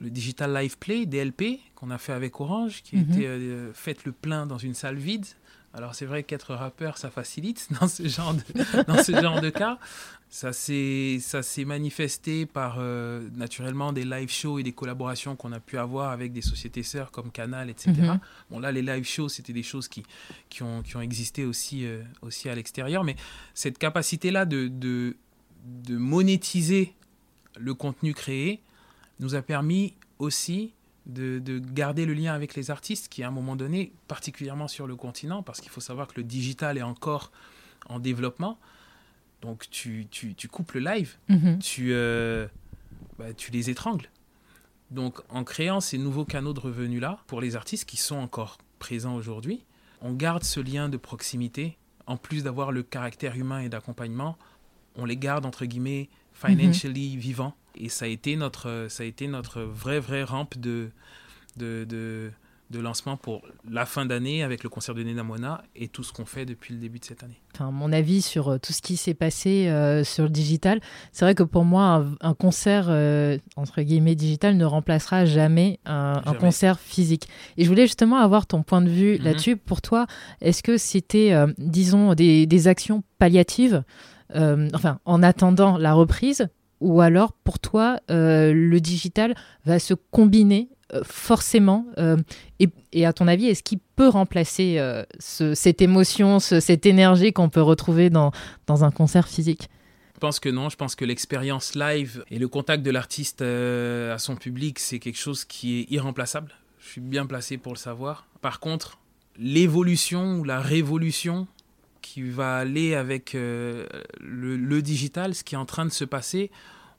le 0.00 0.10
Digital 0.10 0.54
Live 0.54 0.78
Play, 0.78 1.06
DLP, 1.06 1.60
qu'on 1.74 1.90
a 1.90 1.98
fait 1.98 2.12
avec 2.12 2.40
Orange, 2.40 2.82
qui 2.82 2.96
a 2.96 3.00
mhm. 3.00 3.10
été 3.10 3.26
euh, 3.26 3.72
fait 3.72 4.04
le 4.04 4.12
plein 4.12 4.46
dans 4.46 4.58
une 4.58 4.74
salle 4.74 4.96
vide. 4.96 5.26
Alors 5.72 5.94
c'est 5.94 6.06
vrai 6.06 6.24
qu'être 6.24 6.54
rappeur, 6.54 6.98
ça 6.98 7.10
facilite 7.10 7.68
dans 7.80 7.86
ce 7.86 8.08
genre 8.08 8.34
de, 8.34 8.42
dans 8.84 9.02
ce 9.02 9.12
genre 9.12 9.40
de 9.40 9.50
cas. 9.50 9.78
Ça 10.28 10.52
s'est 10.52 11.64
manifesté 11.66 12.46
par 12.46 12.76
euh, 12.78 13.28
naturellement 13.34 13.92
des 13.92 14.04
live 14.04 14.30
shows 14.30 14.60
et 14.60 14.62
des 14.62 14.72
collaborations 14.72 15.34
qu'on 15.34 15.50
a 15.52 15.58
pu 15.58 15.76
avoir 15.76 16.10
avec 16.10 16.32
des 16.32 16.42
sociétés 16.42 16.84
sœurs 16.84 17.10
comme 17.10 17.32
Canal, 17.32 17.68
etc. 17.68 17.92
Mhm. 17.96 18.20
Bon 18.50 18.60
là, 18.60 18.70
les 18.70 18.82
live 18.82 19.04
shows, 19.04 19.28
c'était 19.28 19.52
des 19.52 19.64
choses 19.64 19.88
qui, 19.88 20.04
qui, 20.48 20.62
ont, 20.62 20.82
qui 20.82 20.96
ont 20.96 21.00
existé 21.00 21.44
aussi, 21.44 21.84
euh, 21.84 22.02
aussi 22.22 22.48
à 22.48 22.54
l'extérieur. 22.54 23.02
Mais 23.02 23.16
cette 23.54 23.78
capacité-là 23.78 24.44
de, 24.44 24.68
de, 24.68 25.16
de 25.64 25.96
monétiser 25.96 26.94
le 27.58 27.74
contenu 27.74 28.14
créé, 28.14 28.60
nous 29.20 29.34
a 29.34 29.42
permis 29.42 29.94
aussi 30.18 30.74
de, 31.06 31.40
garder 31.58 32.06
le 32.06 32.14
lien 32.14 32.34
avec 32.34 32.54
les 32.54 32.70
artistes 32.70 33.08
qui, 33.08 33.22
à 33.22 33.28
un 33.28 33.30
moment 33.30 33.56
donné, 33.56 33.92
particulièrement 34.08 34.68
sur 34.68 34.86
le 34.86 34.96
continent, 34.96 35.42
parce 35.42 35.60
qu'il 35.60 35.70
faut 35.70 35.80
savoir 35.80 36.08
que 36.08 36.14
le 36.16 36.22
digital 36.24 36.78
est 36.78 36.82
encore 36.82 37.30
en 37.88 37.98
développement, 38.00 38.58
Donc 39.42 39.70
tu, 39.70 40.06
tu, 40.10 40.34
tu 40.34 40.48
coupes 40.48 40.72
le 40.72 40.80
live, 40.80 41.16
Mhm. 41.28 41.58
tu, 41.60 41.92
euh, 41.92 42.46
bah, 43.18 43.32
tu 43.32 43.50
les 43.50 43.70
étrangles. 43.70 44.08
Donc 44.90 45.20
en 45.30 45.44
créant 45.44 45.80
ces 45.80 45.96
nouveaux 45.96 46.26
canaux 46.26 46.52
de 46.52 46.60
revenus-là, 46.60 47.20
pour 47.26 47.40
les 47.40 47.56
artistes 47.56 47.86
qui 47.88 47.96
sont 47.96 48.16
encore 48.16 48.58
présents 48.78 49.14
aujourd'hui, 49.14 49.64
on 50.02 50.12
garde 50.12 50.44
ce 50.44 50.60
lien 50.60 50.88
de 50.90 50.98
proximité. 50.98 51.78
En 52.06 52.16
plus 52.18 52.42
d'avoir 52.44 52.70
le 52.70 52.82
caractère 52.82 53.34
humain 53.36 53.60
et 53.60 53.68
d'accompagnement, 53.70 54.36
on 54.96 55.04
les 55.06 55.16
garde 55.16 55.46
entre 55.46 55.64
guillemets 55.64 56.10
financially 56.34 57.16
vivants. 57.16 57.54
Et 57.76 57.88
ça 57.88 58.04
a 58.04 58.08
été 58.08 58.36
notre, 58.36 58.86
ça 58.88 59.02
a 59.02 59.06
été 59.06 59.26
notre 59.28 59.62
vraie, 59.62 60.00
vraie 60.00 60.22
rampe 60.24 60.58
de, 60.58 60.90
de, 61.56 61.84
de, 61.88 62.30
de 62.70 62.78
lancement 62.78 63.16
pour 63.16 63.42
la 63.68 63.84
fin 63.86 64.06
d'année 64.06 64.42
avec 64.44 64.62
le 64.62 64.68
concert 64.68 64.94
de 64.94 65.02
Nena 65.02 65.22
Mona 65.24 65.62
et 65.74 65.88
tout 65.88 66.02
ce 66.04 66.12
qu'on 66.12 66.24
fait 66.24 66.44
depuis 66.46 66.72
le 66.74 66.80
début 66.80 66.98
de 67.00 67.04
cette 67.04 67.22
année. 67.24 67.40
Enfin, 67.54 67.70
mon 67.72 67.92
avis 67.92 68.22
sur 68.22 68.48
euh, 68.48 68.58
tout 68.58 68.72
ce 68.72 68.80
qui 68.80 68.96
s'est 68.96 69.14
passé 69.14 69.66
euh, 69.68 70.04
sur 70.04 70.24
le 70.24 70.30
digital, 70.30 70.80
c'est 71.10 71.24
vrai 71.24 71.34
que 71.34 71.42
pour 71.42 71.64
moi, 71.64 71.82
un, 71.82 72.14
un 72.20 72.34
concert 72.34 72.86
euh, 72.88 73.38
entre 73.56 73.82
guillemets 73.82 74.14
digital 74.14 74.56
ne 74.56 74.64
remplacera 74.64 75.24
jamais 75.24 75.80
un, 75.84 76.22
concert 76.38 76.78
physique. 76.78 77.28
Et 77.56 77.64
je 77.64 77.68
voulais 77.68 77.86
justement 77.86 78.18
avoir 78.18 78.46
ton 78.46 78.62
point 78.62 78.82
de 78.82 78.88
vue 78.90 79.18
Mhm. 79.18 79.24
là-dessus. 79.24 79.56
Pour 79.56 79.82
toi, 79.82 80.06
est-ce 80.40 80.62
que 80.62 80.76
c'était, 80.78 81.32
euh, 81.32 81.48
disons, 81.58 82.14
des, 82.14 82.46
des 82.46 82.68
actions 82.68 83.02
palliatives, 83.18 83.82
euh, 84.36 84.68
enfin, 84.74 85.00
en 85.06 85.24
attendant 85.24 85.76
la 85.76 85.92
reprise, 85.92 86.48
ou 86.80 87.00
alors 87.00 87.32
pour 87.32 87.58
toi, 87.58 88.00
euh, 88.10 88.52
le 88.52 88.80
digital 88.80 89.34
va 89.64 89.78
se 89.78 89.94
combiner 89.94 90.68
euh, 90.92 91.02
forcément 91.04 91.86
euh, 91.98 92.16
et, 92.92 93.06
à 93.06 93.12
ton 93.12 93.28
avis, 93.28 93.46
est-ce 93.46 93.62
qu'il 93.62 93.78
peut 93.96 94.08
remplacer 94.08 94.78
ce- 95.20 95.54
cette 95.54 95.80
émotion, 95.82 96.40
ce- 96.40 96.58
cette 96.60 96.84
énergie 96.86 97.32
qu'on 97.32 97.48
peut 97.48 97.62
retrouver 97.62 98.10
dans, 98.10 98.32
un 98.68 98.90
concert 98.90 99.28
physique? 99.28 99.68
Je 100.14 100.18
pense 100.20 100.40
que 100.40 100.48
non, 100.48 100.68
je 100.68 100.76
pense 100.76 100.94
que 100.96 101.04
l'expérience 101.04 101.74
live 101.74 102.24
et 102.30 102.38
le 102.38 102.48
contact 102.48 102.82
de 102.82 102.90
l'artiste 102.90 103.40
à 103.42 104.18
son 104.18 104.36
public, 104.36 104.78
c'est 104.78 104.98
quelque 104.98 105.18
chose 105.18 105.44
qui 105.44 105.80
est 105.80 105.90
irremplaçable. 105.92 106.52
Je 106.80 106.88
suis 106.88 107.00
bien 107.00 107.24
placé 107.26 107.56
pour 107.56 107.72
le 107.72 107.78
savoir. 107.78 108.26
Par 108.40 108.58
contre, 108.60 108.98
l'évolution 109.38 110.38
ou 110.38 110.44
la 110.44 110.60
révolution 110.60 111.46
qui 112.00 112.22
va 112.22 112.56
aller 112.58 112.94
avec 112.94 113.34
euh, 113.34 113.86
le, 114.20 114.56
le 114.56 114.82
digital, 114.82 115.34
ce 115.34 115.44
qui 115.44 115.54
est 115.54 115.58
en 115.58 115.66
train 115.66 115.84
de 115.84 115.90
se 115.92 116.04
passer, 116.04 116.50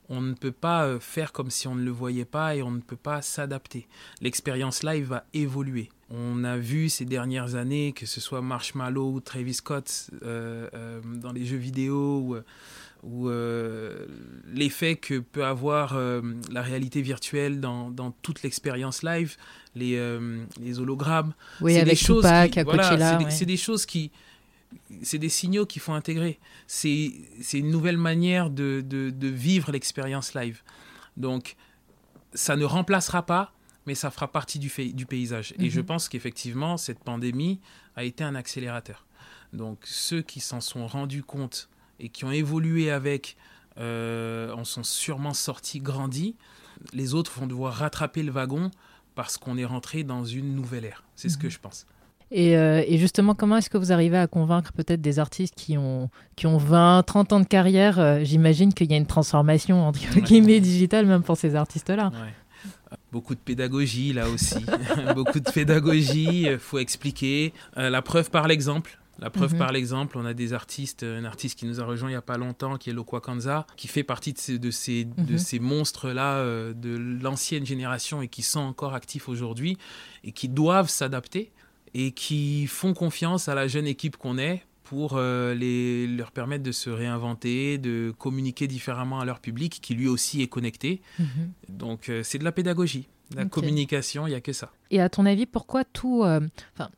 on 0.08 0.20
ne 0.20 0.34
peut 0.34 0.52
pas 0.52 0.84
euh, 0.84 0.98
faire 1.00 1.32
comme 1.32 1.50
si 1.50 1.68
on 1.68 1.74
ne 1.74 1.84
le 1.84 1.90
voyait 1.90 2.24
pas 2.24 2.54
et 2.56 2.62
on 2.62 2.70
ne 2.70 2.80
peut 2.80 2.96
pas 2.96 3.22
s'adapter. 3.22 3.86
L'expérience 4.20 4.82
live 4.82 5.06
va 5.06 5.24
évoluer. 5.32 5.88
On 6.10 6.44
a 6.44 6.58
vu 6.58 6.88
ces 6.90 7.04
dernières 7.06 7.54
années, 7.54 7.92
que 7.92 8.04
ce 8.04 8.20
soit 8.20 8.42
Marshmallow 8.42 9.12
ou 9.12 9.20
Travis 9.20 9.54
Scott 9.54 10.10
euh, 10.22 10.68
euh, 10.74 11.00
dans 11.04 11.32
les 11.32 11.46
jeux 11.46 11.56
vidéo 11.56 12.36
ou, 13.02 13.28
l'effet 14.52 14.96
que 14.96 15.18
peut 15.18 15.44
avoir 15.44 15.98
la 16.52 16.62
réalité 16.62 17.02
virtuelle 17.02 17.60
dans, 17.60 17.90
dans 17.90 18.10
toute 18.10 18.42
l'expérience 18.42 19.02
live, 19.02 19.36
les, 19.74 19.98
les 20.60 20.78
hologrammes. 20.78 21.32
Oui, 21.60 21.76
avec 21.76 21.88
des 21.88 21.96
choses 21.96 22.22
Tupac, 22.24 22.50
qui- 22.52 22.60
à 22.60 22.64
voilà, 22.64 22.82
Coachella. 22.84 23.10
c'est 23.12 23.18
des, 23.18 23.24
ouais. 23.24 23.30
c'est 23.30 23.46
des 23.46 23.56
choses 23.56 23.86
qui. 23.86 24.10
C'est 25.02 25.18
des 25.18 25.28
signaux 25.28 25.66
qu'il 25.66 25.82
faut 25.82 25.92
intégrer. 25.92 26.38
C'est 26.66 27.12
une 27.52 27.70
nouvelle 27.70 27.96
manière 27.98 28.50
de, 28.50 28.82
de, 28.86 29.10
de 29.10 29.28
vivre 29.28 29.72
l'expérience 29.72 30.34
live. 30.34 30.62
Donc, 31.16 31.56
ça 32.34 32.56
ne 32.56 32.64
remplacera 32.64 33.24
pas, 33.26 33.52
mais 33.86 33.94
ça 33.94 34.10
fera 34.10 34.30
partie 34.30 34.58
du, 34.58 34.68
fait, 34.68 34.88
du 34.92 35.06
paysage. 35.06 35.52
Et 35.58 35.64
Mhm. 35.64 35.70
je 35.70 35.80
pense 35.80 36.08
qu'effectivement, 36.08 36.76
cette 36.76 37.00
pandémie 37.00 37.60
a 37.96 38.04
été 38.04 38.24
un 38.24 38.34
accélérateur. 38.34 39.06
Donc, 39.52 39.78
ceux 39.84 40.22
qui 40.22 40.40
s'en 40.40 40.60
sont 40.60 40.86
rendus 40.86 41.22
compte 41.22 41.68
et 42.00 42.08
qui 42.08 42.24
ont 42.24 42.32
évolué 42.32 42.90
avec 42.90 43.36
euh, 43.78 44.52
en 44.52 44.64
sont 44.64 44.82
sûrement 44.82 45.32
sortis 45.34 45.80
grandis. 45.80 46.36
Les 46.92 47.14
autres 47.14 47.32
vont 47.38 47.46
devoir 47.46 47.72
rattraper 47.74 48.22
le 48.22 48.30
wagon 48.30 48.70
parce 49.14 49.38
qu'on 49.38 49.56
est 49.56 49.64
rentré 49.64 50.04
dans 50.04 50.24
une 50.26 50.54
nouvelle 50.54 50.84
ère. 50.84 51.04
C'est 51.16 51.28
ce 51.30 51.38
que 51.38 51.46
Mhm. 51.46 51.52
je 51.52 51.58
pense. 51.58 51.86
Et, 52.34 52.56
euh, 52.56 52.82
et 52.86 52.96
justement, 52.98 53.34
comment 53.34 53.58
est-ce 53.58 53.68
que 53.68 53.76
vous 53.76 53.92
arrivez 53.92 54.16
à 54.16 54.26
convaincre 54.26 54.72
peut-être 54.72 55.02
des 55.02 55.18
artistes 55.18 55.54
qui 55.54 55.76
ont, 55.76 56.08
qui 56.34 56.46
ont 56.46 56.56
20, 56.56 57.02
30 57.02 57.32
ans 57.34 57.40
de 57.40 57.46
carrière 57.46 57.98
euh, 57.98 58.20
J'imagine 58.24 58.72
qu'il 58.72 58.90
y 58.90 58.94
a 58.94 58.96
une 58.96 59.06
transformation 59.06 59.86
entre 59.86 60.00
guillemets 60.20 60.60
digitale 60.60 61.04
même 61.06 61.22
pour 61.22 61.36
ces 61.36 61.54
artistes-là. 61.54 62.06
Ouais. 62.12 62.98
Beaucoup 63.10 63.34
de 63.34 63.40
pédagogie 63.40 64.12
là 64.14 64.28
aussi. 64.28 64.64
Beaucoup 65.14 65.40
de 65.40 65.50
pédagogie, 65.50 66.42
il 66.50 66.58
faut 66.58 66.78
expliquer. 66.78 67.52
Euh, 67.76 67.90
la 67.90 68.00
preuve 68.02 68.30
par 68.30 68.48
l'exemple. 68.48 68.98
La 69.18 69.28
preuve 69.28 69.52
Mhm. 69.52 69.58
par 69.58 69.72
l'exemple, 69.72 70.16
on 70.18 70.24
a 70.24 70.32
des 70.32 70.54
artistes, 70.54 71.02
un 71.04 71.24
artiste 71.26 71.58
qui 71.58 71.66
nous 71.66 71.80
a 71.80 71.84
rejoint 71.84 72.08
il 72.08 72.12
n'y 72.12 72.16
a 72.16 72.22
pas 72.22 72.38
longtemps, 72.38 72.76
qui 72.78 72.88
est 72.90 72.92
Lokwa 72.94 73.20
Kanza, 73.20 73.66
qui 73.76 73.86
fait 73.86 74.02
partie 74.02 74.32
de 74.32 74.38
ces, 74.38 74.58
de 74.58 74.70
ces, 74.70 75.04
de 75.04 75.32
Mhm. 75.34 75.38
ces 75.38 75.58
monstres-là 75.58 76.36
euh, 76.38 76.72
de 76.72 76.96
l'ancienne 77.22 77.66
génération 77.66 78.22
et 78.22 78.28
qui 78.28 78.40
sont 78.42 78.60
encore 78.60 78.94
actifs 78.94 79.28
aujourd'hui 79.28 79.76
et 80.24 80.32
qui 80.32 80.48
doivent 80.48 80.88
s'adapter 80.88 81.52
et 81.94 82.12
qui 82.12 82.66
font 82.66 82.94
confiance 82.94 83.48
à 83.48 83.54
la 83.54 83.68
jeune 83.68 83.86
équipe 83.86 84.16
qu'on 84.16 84.38
est 84.38 84.62
pour 84.92 85.12
euh, 85.14 85.54
les, 85.54 86.06
leur 86.06 86.32
permettre 86.32 86.62
de 86.62 86.70
se 86.72 86.90
réinventer, 86.90 87.78
de 87.78 88.12
communiquer 88.18 88.66
différemment 88.66 89.20
à 89.20 89.24
leur 89.24 89.40
public 89.40 89.78
qui 89.80 89.94
lui 89.94 90.06
aussi 90.06 90.42
est 90.42 90.48
connecté. 90.48 91.00
Mhm. 91.18 91.26
Donc 91.70 92.10
euh, 92.10 92.20
c'est 92.22 92.36
de 92.36 92.44
la 92.44 92.52
pédagogie, 92.52 93.08
de 93.30 93.36
la 93.36 93.46
communication, 93.46 94.26
il 94.26 94.30
n'y 94.30 94.36
a 94.36 94.42
que 94.42 94.52
ça. 94.52 94.70
Et 94.90 95.00
à 95.00 95.08
ton 95.08 95.24
avis, 95.24 95.46
pourquoi 95.46 95.84
tout. 95.84 96.24
euh, 96.24 96.40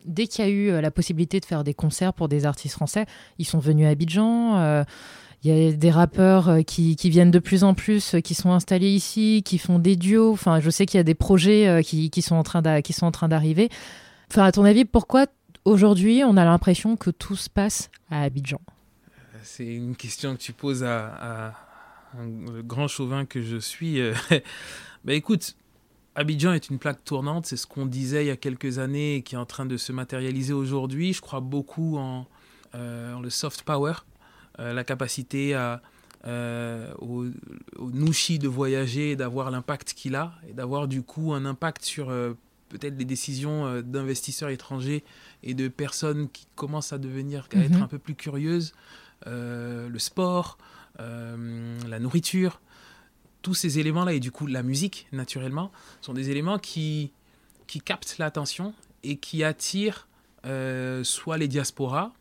dès 0.04 0.26
qu'il 0.26 0.44
y 0.44 0.48
a 0.48 0.50
eu 0.50 0.70
euh, 0.70 0.80
la 0.80 0.90
possibilité 0.90 1.38
de 1.38 1.44
faire 1.44 1.62
des 1.62 1.72
concerts 1.72 2.14
pour 2.14 2.28
des 2.28 2.46
artistes 2.46 2.74
français, 2.74 3.06
ils 3.38 3.44
sont 3.44 3.60
venus 3.60 3.86
à 3.86 3.90
Abidjan. 3.90 4.84
Il 5.44 5.54
y 5.54 5.68
a 5.68 5.72
des 5.72 5.90
rappeurs 5.90 6.64
qui, 6.66 6.96
qui 6.96 7.10
viennent 7.10 7.30
de 7.30 7.38
plus 7.38 7.62
en 7.64 7.74
plus, 7.74 8.16
qui 8.24 8.34
sont 8.34 8.50
installés 8.52 8.90
ici, 8.90 9.42
qui 9.44 9.58
font 9.58 9.78
des 9.78 9.94
duos. 9.94 10.32
Enfin, 10.32 10.58
je 10.58 10.70
sais 10.70 10.86
qu'il 10.86 10.96
y 10.96 11.00
a 11.00 11.04
des 11.04 11.14
projets 11.14 11.82
qui 11.84 12.22
sont 12.22 12.34
en 12.34 12.42
train 12.42 12.62
d'arriver. 12.62 13.68
Enfin, 14.30 14.44
à 14.44 14.52
ton 14.52 14.64
avis, 14.64 14.84
pourquoi 14.84 15.26
aujourd'hui 15.64 16.22
on 16.24 16.36
a 16.36 16.44
l'impression 16.44 16.96
que 16.96 17.10
tout 17.10 17.36
se 17.36 17.50
passe 17.50 17.90
à 18.10 18.22
Abidjan? 18.22 18.60
C'est 19.42 19.66
une 19.66 19.96
question 19.96 20.34
que 20.34 20.40
tu 20.40 20.52
poses 20.52 20.84
à, 20.84 21.54
un 22.18 22.60
grand 22.62 22.88
chauvin 22.88 23.26
que 23.26 23.42
je 23.42 23.56
suis. 23.56 24.00
euh. 24.00 24.14
bah 25.04 25.12
écoute, 25.14 25.56
Abidjan 26.14 26.52
est 26.52 26.70
une 26.70 26.78
plaque 26.78 27.04
tournante, 27.04 27.46
c'est 27.46 27.56
ce 27.56 27.66
qu'on 27.66 27.86
disait 27.86 28.24
il 28.24 28.28
y 28.28 28.30
a 28.30 28.36
quelques 28.36 28.78
années 28.78 29.16
et 29.16 29.22
qui 29.22 29.34
est 29.34 29.38
en 29.38 29.46
train 29.46 29.66
de 29.66 29.76
se 29.76 29.92
matérialiser 29.92 30.52
aujourd'hui. 30.52 31.12
Je 31.12 31.20
crois 31.20 31.40
beaucoup 31.40 31.98
en, 31.98 32.26
euh, 32.74 33.18
le 33.20 33.30
soft 33.30 33.62
power, 33.62 33.94
euh, 34.60 34.72
la 34.72 34.84
capacité 34.84 35.54
à, 35.54 35.82
euh, 36.26 36.92
au, 36.98 37.26
au 37.78 37.90
Nushi 37.90 38.38
de 38.38 38.48
voyager 38.48 39.12
et 39.12 39.16
d'avoir 39.16 39.50
l'impact 39.50 39.92
qu'il 39.94 40.14
a 40.14 40.32
et 40.48 40.52
d'avoir 40.52 40.88
du 40.88 41.02
coup 41.02 41.32
un 41.34 41.44
impact 41.44 41.84
sur 41.84 42.12
peut-être 42.74 42.96
les 42.98 43.04
décisions 43.04 43.66
euh, 43.66 43.82
d'investisseurs 43.82 44.48
étrangers 44.50 45.04
et 45.44 45.54
de 45.54 45.68
personnes 45.68 46.28
qui 46.28 46.46
commencent 46.56 46.92
à 46.92 46.98
devenir, 46.98 47.48
à 47.54 47.58
être 47.58 47.76
Mhm. 47.76 47.82
un 47.82 47.86
peu 47.88 47.98
plus 47.98 48.14
curieuses. 48.16 48.74
Euh, 49.26 49.88
le 49.88 49.98
sport, 49.98 50.58
euh, 51.00 51.78
la 51.88 51.98
nourriture, 52.00 52.60
tous 53.42 53.54
ces 53.54 53.78
éléments-là, 53.78 54.12
et 54.14 54.20
du 54.20 54.30
coup 54.32 54.46
la 54.46 54.62
musique, 54.62 55.06
naturellement, 55.12 55.70
sont 56.00 56.14
des 56.14 56.30
éléments 56.30 56.58
qui, 56.58 57.12
qui 57.66 57.80
captent 57.80 58.16
l'attention 58.18 58.74
et 59.04 59.16
qui 59.16 59.44
attirent 59.44 60.08
euh, 60.46 61.04
soit 61.04 61.38
les 61.38 61.48
diasporas, 61.48 62.12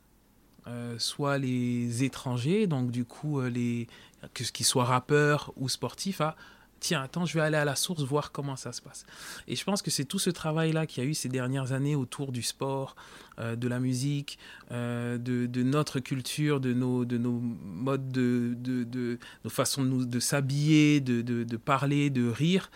soit 0.98 1.38
les 1.40 2.06
étrangers, 2.06 2.68
donc 2.68 2.90
du 2.90 3.04
coup, 3.04 3.42
les, 3.42 3.88
que 4.34 4.46
ce 4.46 4.52
qu'ils 4.54 4.66
soient 4.66 4.86
rappeurs 4.86 5.52
ou 5.58 5.68
sportifs, 5.68 6.22
à 6.22 6.38
tiens, 6.84 7.02
attends, 7.02 7.26
je 7.26 7.34
vais 7.34 7.42
aller 7.42 7.58
à 7.58 7.64
la 7.64 7.76
source 7.76 8.04
voir 8.04 8.32
comment 8.34 8.58
ça 8.58 8.74
se 8.74 8.82
passe. 8.82 9.06
Et 9.48 9.56
je 9.56 9.64
pense 9.64 9.82
que 9.82 9.90
c'est 9.90 10.04
tout 10.04 10.20
ce 10.20 10.30
travail-là 10.30 10.86
qu'il 10.86 11.02
y 11.02 11.08
a 11.08 11.10
eu 11.10 11.14
ces 11.14 11.30
dernières 11.30 11.72
années 11.72 11.96
autour 11.96 12.34
du 12.34 12.44
sport, 12.44 12.96
euh, 13.40 13.56
de 13.56 13.68
la 13.70 13.80
musique, 13.80 14.38
euh, 14.72 15.18
de, 15.18 15.64
notre 15.64 16.02
culture, 16.02 16.60
de 16.60 16.74
nos, 16.74 17.06
de 17.06 17.18
nos 17.18 17.40
modes 17.40 18.12
de, 18.12 18.54
de, 18.58 19.18
nos 19.46 19.50
façons 19.50 19.84
de, 19.86 20.20
s'habiller, 20.20 21.00
de, 21.00 21.58
parler, 21.58 22.10
de 22.10 22.30
rire, 22.30 22.70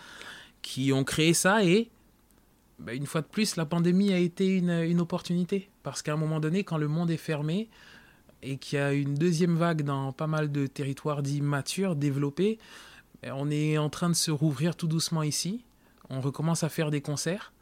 qui 0.62 0.90
ont 0.92 1.04
créé 1.04 1.34
ça. 1.34 1.62
Et 1.62 1.90
bah, 2.78 2.94
une 2.94 3.06
fois 3.06 3.20
de 3.20 3.26
plus, 3.26 3.56
la 3.56 3.66
pandémie 3.66 4.14
a 4.14 4.18
été 4.18 4.56
une, 4.56 5.00
opportunité. 5.00 5.68
Parce 5.82 6.00
qu'à 6.00 6.14
un 6.14 6.16
moment 6.16 6.40
donné, 6.40 6.64
quand 6.64 6.78
le 6.78 6.88
monde 6.88 7.10
est 7.10 7.18
fermé 7.18 7.68
et 8.42 8.56
qu'il 8.56 8.78
y 8.78 8.82
a 8.82 8.94
une 8.94 9.14
deuxième 9.14 9.56
vague 9.56 9.82
dans 9.82 10.12
pas 10.12 10.26
mal 10.28 10.50
de 10.50 10.66
territoires 10.66 11.22
dits 11.22 11.42
matures, 11.42 11.94
développés, 11.94 12.58
on 13.24 13.50
est 13.50 13.78
en 13.78 13.88
train 13.90 14.08
de 14.08 14.14
se 14.14 14.30
rouvrir 14.30 14.76
tout 14.76 14.86
doucement 14.88 15.22
ici. 15.22 15.64
On 16.10 16.20
recommence 16.20 16.62
à 16.64 16.68
faire 16.68 16.90
des 16.90 17.00
concerts. 17.00 17.52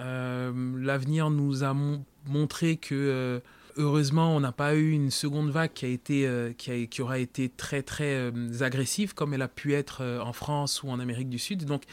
Euh, 0.00 0.52
L'avenir 0.78 1.30
nous 1.30 1.62
a 1.62 1.72
mon- 1.72 2.04
montré 2.26 2.76
que 2.76 2.94
euh, 2.94 3.40
heureusement 3.76 4.34
on 4.34 4.40
n'a 4.40 4.50
pas 4.52 4.74
eu 4.74 4.90
une 4.90 5.10
seconde 5.10 5.50
vague 5.50 5.72
qui 5.72 5.84
a 5.84 5.88
été 5.88 6.26
euh, 6.26 6.52
qui, 6.52 6.70
a- 6.72 6.86
qui 6.86 7.02
aura 7.02 7.18
été 7.18 7.48
très 7.48 7.82
très 7.82 8.32
agressive 8.60 9.14
comme 9.14 9.34
elle 9.34 9.42
a 9.42 9.48
pu 9.48 9.74
être 9.74 10.02
en 10.24 10.32
France 10.32 10.82
ou 10.82 10.88
en 10.88 10.98
Amérique 10.98 11.28
du 11.28 11.38
Sud. 11.38 11.64
Donc 11.64 11.84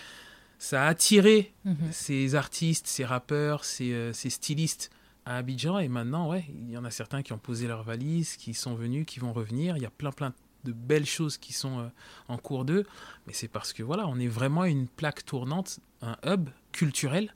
ça 0.57 0.83
a 0.83 0.87
attiré 0.87 1.53
ces 1.91 2.35
artistes, 2.35 2.87
ces 2.87 3.03
rappeurs, 3.05 3.65
ces, 3.65 4.11
ces 4.13 4.29
stylistes 4.29 4.89
à 5.25 5.37
Abidjan. 5.37 5.77
Et 5.79 5.87
maintenant, 5.87 6.29
ouais, 6.29 6.45
il 6.49 6.71
y 6.71 6.77
en 6.77 6.85
a 6.85 6.91
certains 6.91 7.21
qui 7.23 7.33
ont 7.33 7.39
posé 7.39 7.67
leurs 7.67 7.83
valises, 7.83 8.35
qui 8.37 8.53
sont 8.53 8.75
venus, 8.75 9.05
qui 9.07 9.19
vont 9.19 9.33
revenir. 9.33 9.75
Il 9.77 9.83
y 9.83 9.87
a 9.87 9.89
plein, 9.91 10.11
plein 10.11 10.33
de 10.63 10.71
belles 10.71 11.05
choses 11.05 11.37
qui 11.37 11.53
sont 11.53 11.79
euh, 11.79 11.87
en 12.27 12.37
cours 12.37 12.65
d'eux. 12.65 12.85
Mais 13.27 13.33
c'est 13.33 13.47
parce 13.47 13.73
que 13.73 13.83
voilà, 13.83 14.07
on 14.07 14.19
est 14.19 14.27
vraiment 14.27 14.65
une 14.65 14.87
plaque 14.87 15.25
tournante, 15.25 15.79
un 16.01 16.17
hub 16.25 16.49
culturel 16.71 17.33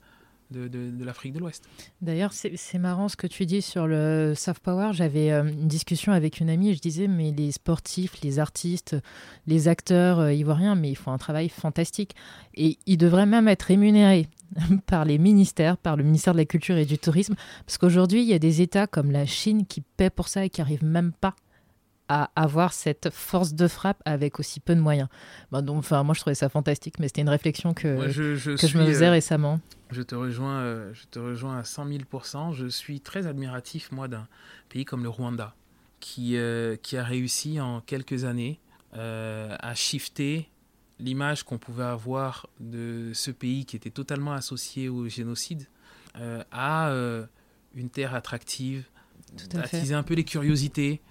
de, 0.52 0.68
de, 0.68 1.04
l'Afrique 1.04 1.34
de 1.34 1.40
l'Ouest. 1.40 1.68
D'ailleurs, 2.02 2.32
c'est 2.34 2.78
marrant 2.78 3.10
ce 3.10 3.16
que 3.16 3.28
tu 3.28 3.46
dis 3.46 3.62
sur 3.62 3.88
le 3.88 4.34
soft 4.36 4.62
power. 4.62 4.92
J'avais 4.94 5.32
euh, 5.32 5.44
une 5.44 5.68
discussion 5.68 6.14
avec 6.14 6.40
une 6.40 6.50
amie 6.50 6.70
et 6.70 6.76
je 6.76 6.80
disais, 6.80 7.08
mais 7.08 7.32
les 7.32 7.52
sportifs, 7.52 8.22
les 8.22 8.40
artistes, 8.40 8.96
les 9.48 9.68
acteurs 9.68 10.20
euh, 10.20 10.34
ivoiriens, 10.34 10.76
mais 10.76 10.92
ils 10.92 10.96
font 10.96 11.12
un 11.12 11.18
travail 11.18 11.50
fantastique. 11.50 12.16
Et 12.54 12.78
ils 12.86 12.98
devraient 12.98 13.26
même 13.26 13.48
être 13.48 13.64
rémunérés 13.64 14.28
par 14.86 15.06
les 15.06 15.18
ministères, 15.18 15.78
par 15.78 15.98
le 15.98 16.04
ministère 16.04 16.34
de 16.34 16.40
la 16.40 16.46
Culture 16.46 16.78
et 16.78 16.86
du 16.86 16.98
Tourisme, 16.98 17.36
parce 17.66 17.78
qu'aujourd'hui, 17.78 18.22
il 18.22 18.28
y 18.28 18.34
a 18.34 18.40
des 18.40 18.62
États 18.62 18.88
comme 18.88 19.12
la 19.12 19.26
Chine 19.26 19.66
qui 19.66 19.82
paient 19.82 20.10
pour 20.10 20.28
ça 20.28 20.46
et 20.46 20.50
qui 20.50 20.62
n'arrivent 20.62 20.86
même 20.86 21.12
pas 21.12 21.36
à 22.08 22.30
avoir 22.36 22.74
cette 22.74 23.10
force 23.12 23.54
de 23.54 23.68
frappe 23.68 24.02
avec 24.06 24.40
aussi 24.40 24.60
peu 24.60 24.76
de 24.76 24.80
moyens. 24.80 25.08
Bah, 25.52 25.62
donc, 25.62 25.80
enfin, 25.80 26.04
moi, 26.04 26.14
je 26.14 26.20
trouvais 26.20 26.36
ça 26.36 26.50
fantastique, 26.50 27.00
mais 27.00 27.08
c'était 27.08 27.22
une 27.22 27.30
réflexion 27.30 27.74
que, 27.74 28.10
je, 28.10 28.56
que 28.56 28.68
je 28.68 28.78
me 28.78 28.86
faisais 28.86 29.08
euh, 29.08 29.12
récemment. 29.12 29.60
Je 29.92 30.02
te, 30.02 30.14
rejoins, 30.14 30.60
euh, 30.60 30.94
je 30.94 31.06
te 31.10 31.20
rejoins 31.20 31.58
à 31.58 31.64
100 31.64 31.88
000% 31.88 32.54
Je 32.54 32.68
suis 32.68 33.02
très 33.02 33.26
admiratif, 33.26 33.92
moi, 33.92 34.08
d'un 34.08 34.28
pays 34.70 34.86
comme 34.86 35.04
le 35.04 35.10
Rwanda, 35.10 35.56
qui, 36.00 36.38
euh, 36.38 36.76
qui 36.76 36.98
a 36.98 37.04
réussi 37.04 37.60
en 37.60 37.82
quelques 37.82 38.26
années 38.26 38.60
à 38.98 39.76
shifter 39.76 40.48
l'image 41.02 41.44
qu'on 41.44 41.58
pouvait 41.58 41.84
avoir 41.84 42.48
de 42.62 43.12
ce 43.14 43.30
pays 43.30 43.66
qui 43.66 43.76
était 43.76 43.90
totalement 43.90 44.32
associé 44.32 44.88
au 44.88 45.10
génocide 45.10 45.68
à 46.54 46.94
une 47.76 47.90
terre 47.90 48.16
attractive, 48.16 48.86
attiser 49.54 49.94
un 49.94 50.04
peu 50.04 50.14
les 50.14 50.24
curiosités. 50.24 51.02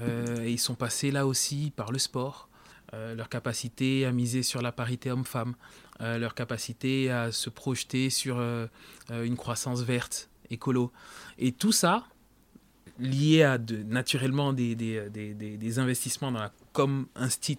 Euh, 0.00 0.44
ils 0.46 0.58
sont 0.58 0.74
passés 0.74 1.10
là 1.10 1.26
aussi 1.26 1.72
par 1.74 1.92
le 1.92 1.98
sport, 1.98 2.48
euh, 2.94 3.14
leur 3.14 3.28
capacité 3.28 4.06
à 4.06 4.12
miser 4.12 4.42
sur 4.42 4.62
la 4.62 4.72
parité 4.72 5.10
homme-femme, 5.10 5.54
euh, 6.00 6.18
leur 6.18 6.34
capacité 6.34 7.10
à 7.10 7.32
se 7.32 7.50
projeter 7.50 8.10
sur 8.10 8.40
une 9.10 9.36
croissance 9.36 9.82
verte, 9.82 10.28
écolo. 10.50 10.92
Et 11.38 11.52
tout 11.52 11.72
ça, 11.72 12.06
lié 12.98 13.42
à 13.42 13.58
naturellement 13.58 14.52
des, 14.52 14.74
des, 14.74 15.78
investissements 15.78 16.32
dans 16.32 16.40
la 16.40 16.52
com 16.72 17.06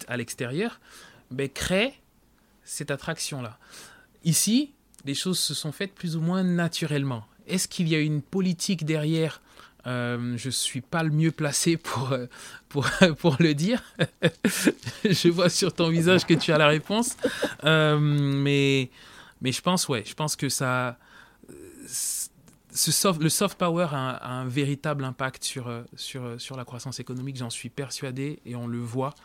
à 0.08 0.18
l'extérieur, 0.18 0.80
ben, 1.32 1.50
crée 1.50 1.94
cette 2.63 2.92
attraction-là. 2.92 3.58
Ici, 4.24 4.74
les 5.06 5.15
choses 5.15 5.39
se 5.39 5.54
sont 5.54 5.72
faites 5.72 5.94
plus 5.94 6.15
ou 6.15 6.22
moins 6.22 6.44
naturellement. 6.44 7.26
Est-ce 7.48 7.68
qu'il 7.68 7.88
y 7.88 7.96
a 7.96 8.00
une 8.00 8.22
politique 8.22 8.86
derrière 8.86 9.42
euh, 9.88 10.38
je 10.38 10.50
suis 10.50 10.82
pas 10.82 11.04
le 11.04 11.12
mieux 11.12 11.32
placé 11.32 11.78
pour, 11.78 12.12
euh, 12.12 12.26
pour, 12.68 12.88
pour 13.20 13.38
le 13.39 13.54
dire. 13.54 13.82
je 15.04 15.30
vois 15.30 15.50
sur 15.50 15.74
ton 15.74 15.89
visage 15.89 16.26
que 16.26 16.34
tu 16.34 16.52
as 16.52 16.58
la 16.58 16.68
réponse. 16.68 17.15
Euh, 17.63 17.98
mais, 18.00 18.89
mais 19.42 19.52
je 19.52 19.62
pense, 19.62 19.88
ouais, 19.88 20.04
je 20.06 20.13
pense 20.13 20.36
que 20.36 20.50
ça. 20.50 20.98
Le 21.92 23.30
soft 23.30 23.58
power 23.58 23.88
a 23.92 24.32
un, 24.32 24.46
véritable 24.46 25.04
impact 25.04 25.44
sur, 25.44 25.84
sur, 25.96 26.39
sur 26.39 26.56
la 26.56 26.65
croissance 26.65 27.00
économique, 27.00 27.36
j'en 27.36 27.50
suis 27.50 27.70
persuadé 27.70 28.39
et 28.46 28.56
on 28.56 28.68
le 28.68 28.78
voit. 28.78 29.15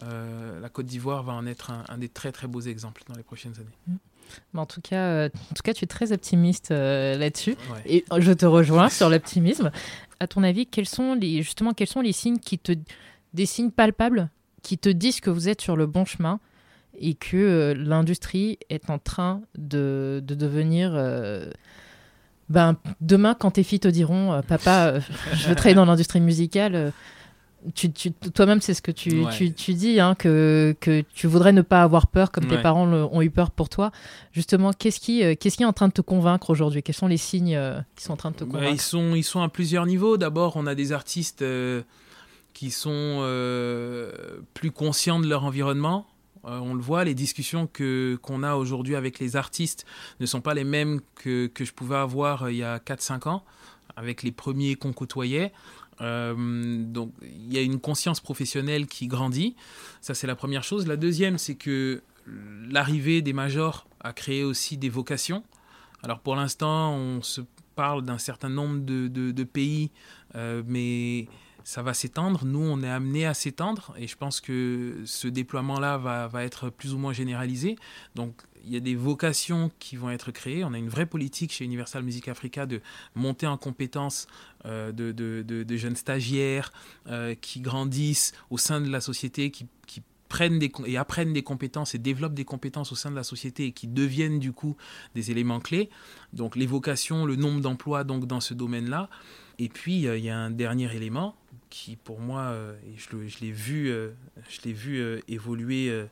la 0.00 0.68
Côte 0.68 0.86
d'Ivoire 0.86 1.24
va 1.24 1.32
en 1.32 1.44
être 1.46 1.72
un, 1.88 1.98
des 1.98 2.08
très 2.08 2.30
très 2.30 2.46
beaux 2.46 2.60
exemples 2.60 3.02
dans 3.08 3.16
les 3.16 3.24
prochaines 3.24 3.54
années. 3.56 3.98
Mm 4.52 4.58
en, 4.58 4.66
tout 4.66 4.80
cas, 4.80 4.96
euh, 4.96 5.28
en 5.50 5.54
tout 5.54 5.62
cas, 5.62 5.74
tu 5.74 5.84
es 5.84 5.86
très 5.88 6.12
optimiste 6.12 6.70
euh, 6.70 7.16
là-dessus. 7.16 7.56
Et 7.86 8.04
je 8.18 8.32
te 8.32 8.46
rejoins 8.46 8.88
sur 8.88 9.08
l'optimisme. 9.08 9.70
À 10.20 10.26
ton 10.26 10.42
avis, 10.42 10.66
quels 10.66 10.88
sont 10.88 11.14
les, 11.14 11.42
justement, 11.42 11.72
quels 11.72 11.88
sont 11.88 12.00
les 12.00 12.12
signes 12.12 12.38
qui 12.38 12.58
te, 12.58 12.72
des 13.34 13.46
signes 13.46 13.70
palpables 13.70 14.28
qui 14.62 14.78
te 14.78 14.88
disent 14.88 15.20
que 15.20 15.30
vous 15.30 15.48
êtes 15.48 15.60
sur 15.60 15.76
le 15.76 15.86
bon 15.86 16.04
chemin 16.04 16.38
et 16.98 17.14
que 17.14 17.36
euh, 17.36 17.74
l'industrie 17.74 18.58
est 18.70 18.90
en 18.90 18.98
train 18.98 19.42
de, 19.58 20.22
de 20.24 20.34
devenir 20.34 20.92
ben, 22.48 22.76
demain, 23.00 23.34
quand 23.34 23.52
tes 23.52 23.62
filles 23.62 23.80
te 23.80 23.88
diront 23.88 24.42
Papa, 24.46 25.00
je 25.32 25.48
veux 25.48 25.54
travailler 25.54 25.74
dans 25.74 25.86
l'industrie 25.86 26.20
musicale, 26.20 26.92
toi-même, 28.34 28.60
c'est 28.60 28.74
ce 28.74 28.82
que 28.82 28.90
tu, 28.90 29.24
tu, 29.56 29.74
dis, 29.74 30.00
hein, 30.00 30.14
que, 30.14 30.74
que, 30.80 31.04
tu 31.14 31.26
voudrais 31.26 31.52
ne 31.52 31.62
pas 31.62 31.82
avoir 31.82 32.06
peur 32.08 32.30
comme 32.32 32.46
tes 32.46 32.58
parents 32.58 32.86
ont 32.88 33.22
eu 33.22 33.30
peur 33.30 33.50
pour 33.50 33.68
toi. 33.68 33.92
Justement, 34.32 34.72
qu'est-ce 34.72 35.00
qui, 35.00 35.22
euh, 35.22 35.34
qu'est-ce 35.38 35.56
qui 35.56 35.62
est 35.62 35.66
en 35.66 35.72
train 35.72 35.88
de 35.88 35.92
te 35.92 36.00
convaincre 36.00 36.50
aujourd'hui? 36.50 36.82
Quels 36.82 36.94
sont 36.94 37.06
les 37.06 37.16
signes 37.16 37.54
euh, 37.54 37.80
qui 37.96 38.04
sont 38.04 38.12
en 38.12 38.16
train 38.16 38.30
de 38.30 38.36
te 38.36 38.44
bah, 38.44 38.58
convaincre? 38.58 38.72
ils, 38.72 38.80
sont, 38.80 39.14
ils 39.14 39.24
sont 39.24 39.42
à 39.42 39.48
plusieurs 39.48 39.86
niveaux. 39.86 40.16
D'abord, 40.16 40.56
on 40.56 40.66
a 40.66 40.74
des 40.74 40.92
artistes 40.92 41.42
euh, 41.42 41.82
qui 42.52 42.70
sont 42.70 43.18
plus 44.54 44.70
conscients 44.70 45.20
de 45.20 45.28
leur 45.28 45.44
environnement. 45.44 46.06
on 46.44 46.74
le 46.74 46.82
voit, 46.82 47.04
les 47.04 47.14
discussions 47.14 47.66
que, 47.66 48.18
qu'on 48.22 48.42
a 48.42 48.54
aujourd'hui 48.56 48.96
avec 48.96 49.18
les 49.18 49.36
artistes 49.36 49.86
ne 50.20 50.26
sont 50.26 50.40
pas 50.40 50.54
les 50.54 50.64
mêmes 50.64 51.00
que, 51.14 51.46
que 51.46 51.64
je 51.64 51.72
pouvais 51.72 51.96
avoir 51.96 52.50
il 52.50 52.56
y 52.56 52.64
a 52.64 52.78
4-5 52.78 53.28
ans, 53.28 53.44
avec 53.96 54.22
les 54.22 54.32
premiers 54.32 54.74
qu'on 54.74 54.92
côtoyait. 54.92 55.52
Euh, 56.00 56.82
donc 56.84 57.12
il 57.22 57.52
y 57.52 57.58
a 57.58 57.62
une 57.62 57.80
conscience 57.80 58.20
professionnelle 58.20 58.86
qui 58.86 59.06
grandit. 59.06 59.54
Ça, 60.00 60.14
c'est 60.14 60.26
la 60.26 60.36
première 60.36 60.64
chose. 60.64 60.86
La 60.86 60.96
deuxième, 60.96 61.38
c'est 61.38 61.54
que 61.54 62.02
l'arrivée 62.68 63.22
des 63.22 63.32
majors 63.32 63.86
a 64.00 64.12
créé 64.12 64.44
aussi 64.44 64.76
des 64.76 64.88
vocations. 64.88 65.42
Alors 66.02 66.20
pour 66.20 66.36
l'instant, 66.36 66.94
on 66.94 67.22
se 67.22 67.40
parle 67.74 68.02
d'un 68.04 68.18
certain 68.18 68.48
nombre 68.48 68.80
de, 68.80 69.44
pays, 69.44 69.90
euh, 70.34 70.62
mais 70.66 71.28
ça 71.64 71.82
va 71.82 71.94
s'étendre. 71.94 72.44
Nous, 72.44 72.60
on 72.60 72.82
est 72.82 72.88
amené 72.88 73.26
à 73.26 73.34
s'étendre 73.34 73.94
et 73.98 74.06
je 74.06 74.16
pense 74.16 74.40
que 74.40 75.02
ce 75.04 75.28
déploiement-là 75.28 75.98
va, 75.98 76.44
être 76.44 76.70
plus 76.70 76.94
ou 76.94 76.98
moins 76.98 77.12
généralisé. 77.12 77.76
Donc 78.14 78.34
il 78.64 78.72
y 78.72 78.76
a 78.76 78.80
des 78.80 78.94
vocations 78.94 79.70
qui 79.78 79.96
vont 79.96 80.10
être 80.10 80.30
créées. 80.30 80.64
On 80.64 80.72
a 80.72 80.78
une 80.78 80.88
vraie 80.88 81.06
politique 81.06 81.52
chez 81.52 81.64
Universal 81.64 82.02
Music 82.02 82.28
Africa 82.28 82.66
de 82.66 82.80
monter 83.14 83.46
en 83.46 83.56
compétences 83.56 84.26
euh, 84.66 84.92
de, 84.92 85.76
jeunes 85.76 85.96
stagiaires 85.96 86.72
euh, 87.08 87.34
qui 87.34 87.60
grandissent 87.60 88.32
au 88.50 88.58
sein 88.58 88.80
de 88.80 88.88
la 88.88 89.00
société, 89.00 89.50
qui, 89.50 89.66
prennent 90.28 90.60
et 90.86 90.96
apprennent 90.96 91.34
des 91.34 91.42
compétences 91.42 91.94
et 91.94 91.98
développent 91.98 92.32
des 92.32 92.46
compétences 92.46 92.90
au 92.90 92.94
sein 92.94 93.10
de 93.10 93.16
la 93.16 93.22
société 93.22 93.66
et 93.66 93.72
qui 93.72 93.86
deviennent 93.86 94.38
du 94.38 94.52
coup 94.52 94.78
des 95.14 95.30
éléments 95.30 95.60
clés. 95.60 95.90
Donc 96.32 96.56
les 96.56 96.64
vocations, 96.64 97.26
le 97.26 97.36
nombre 97.36 97.60
d'emplois 97.60 98.02
donc 98.02 98.26
dans 98.26 98.40
ce 98.40 98.54
domaine-là. 98.54 99.10
Et 99.58 99.68
puis 99.68 99.96
il 99.96 100.24
y 100.24 100.30
a 100.30 100.38
un 100.38 100.50
dernier 100.50 100.90
élément 100.96 101.36
qui 101.72 101.96
pour 101.96 102.20
moi, 102.20 102.42
euh, 102.42 102.76
je 102.96 103.40
l'ai 103.40 103.50
vu, 103.50 103.88
je 104.48 104.60
l'ai 104.62 104.72
vu 104.72 105.22
évoluer 105.26 106.06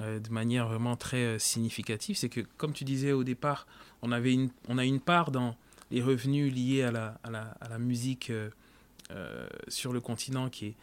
euh, 0.00 0.18
de 0.18 0.28
manière 0.30 0.66
vraiment 0.66 0.96
très 0.96 1.24
euh, 1.24 1.38
significative, 1.38 2.16
c'est 2.16 2.28
que, 2.28 2.40
comme 2.56 2.72
tu 2.72 2.82
disais 2.82 3.12
au 3.12 3.22
départ, 3.22 3.64
on, 4.02 4.10
avait 4.10 4.32
une, 4.32 4.50
on 4.68 4.76
a 4.76 4.84
une 4.84 4.98
part 4.98 5.30
dans 5.30 5.56
les 5.92 6.02
revenus 6.02 6.52
liés 6.52 6.82
à 6.82 6.90
la, 6.90 7.20
à 7.22 7.30
la, 7.30 7.42
à 7.60 7.68
la 7.68 7.78
musique 7.78 8.30
euh, 8.30 8.50
sur 9.68 9.92
le 9.92 10.00
continent 10.00 10.50
qui 10.50 10.66
est 10.66 10.74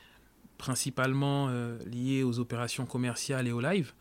principalement 0.57 1.49
liée 1.87 2.21
aux 2.21 2.37
opérations 2.37 2.85
commerciales 2.85 3.47
et 3.47 3.51
au 3.51 3.59
live. 3.59 3.93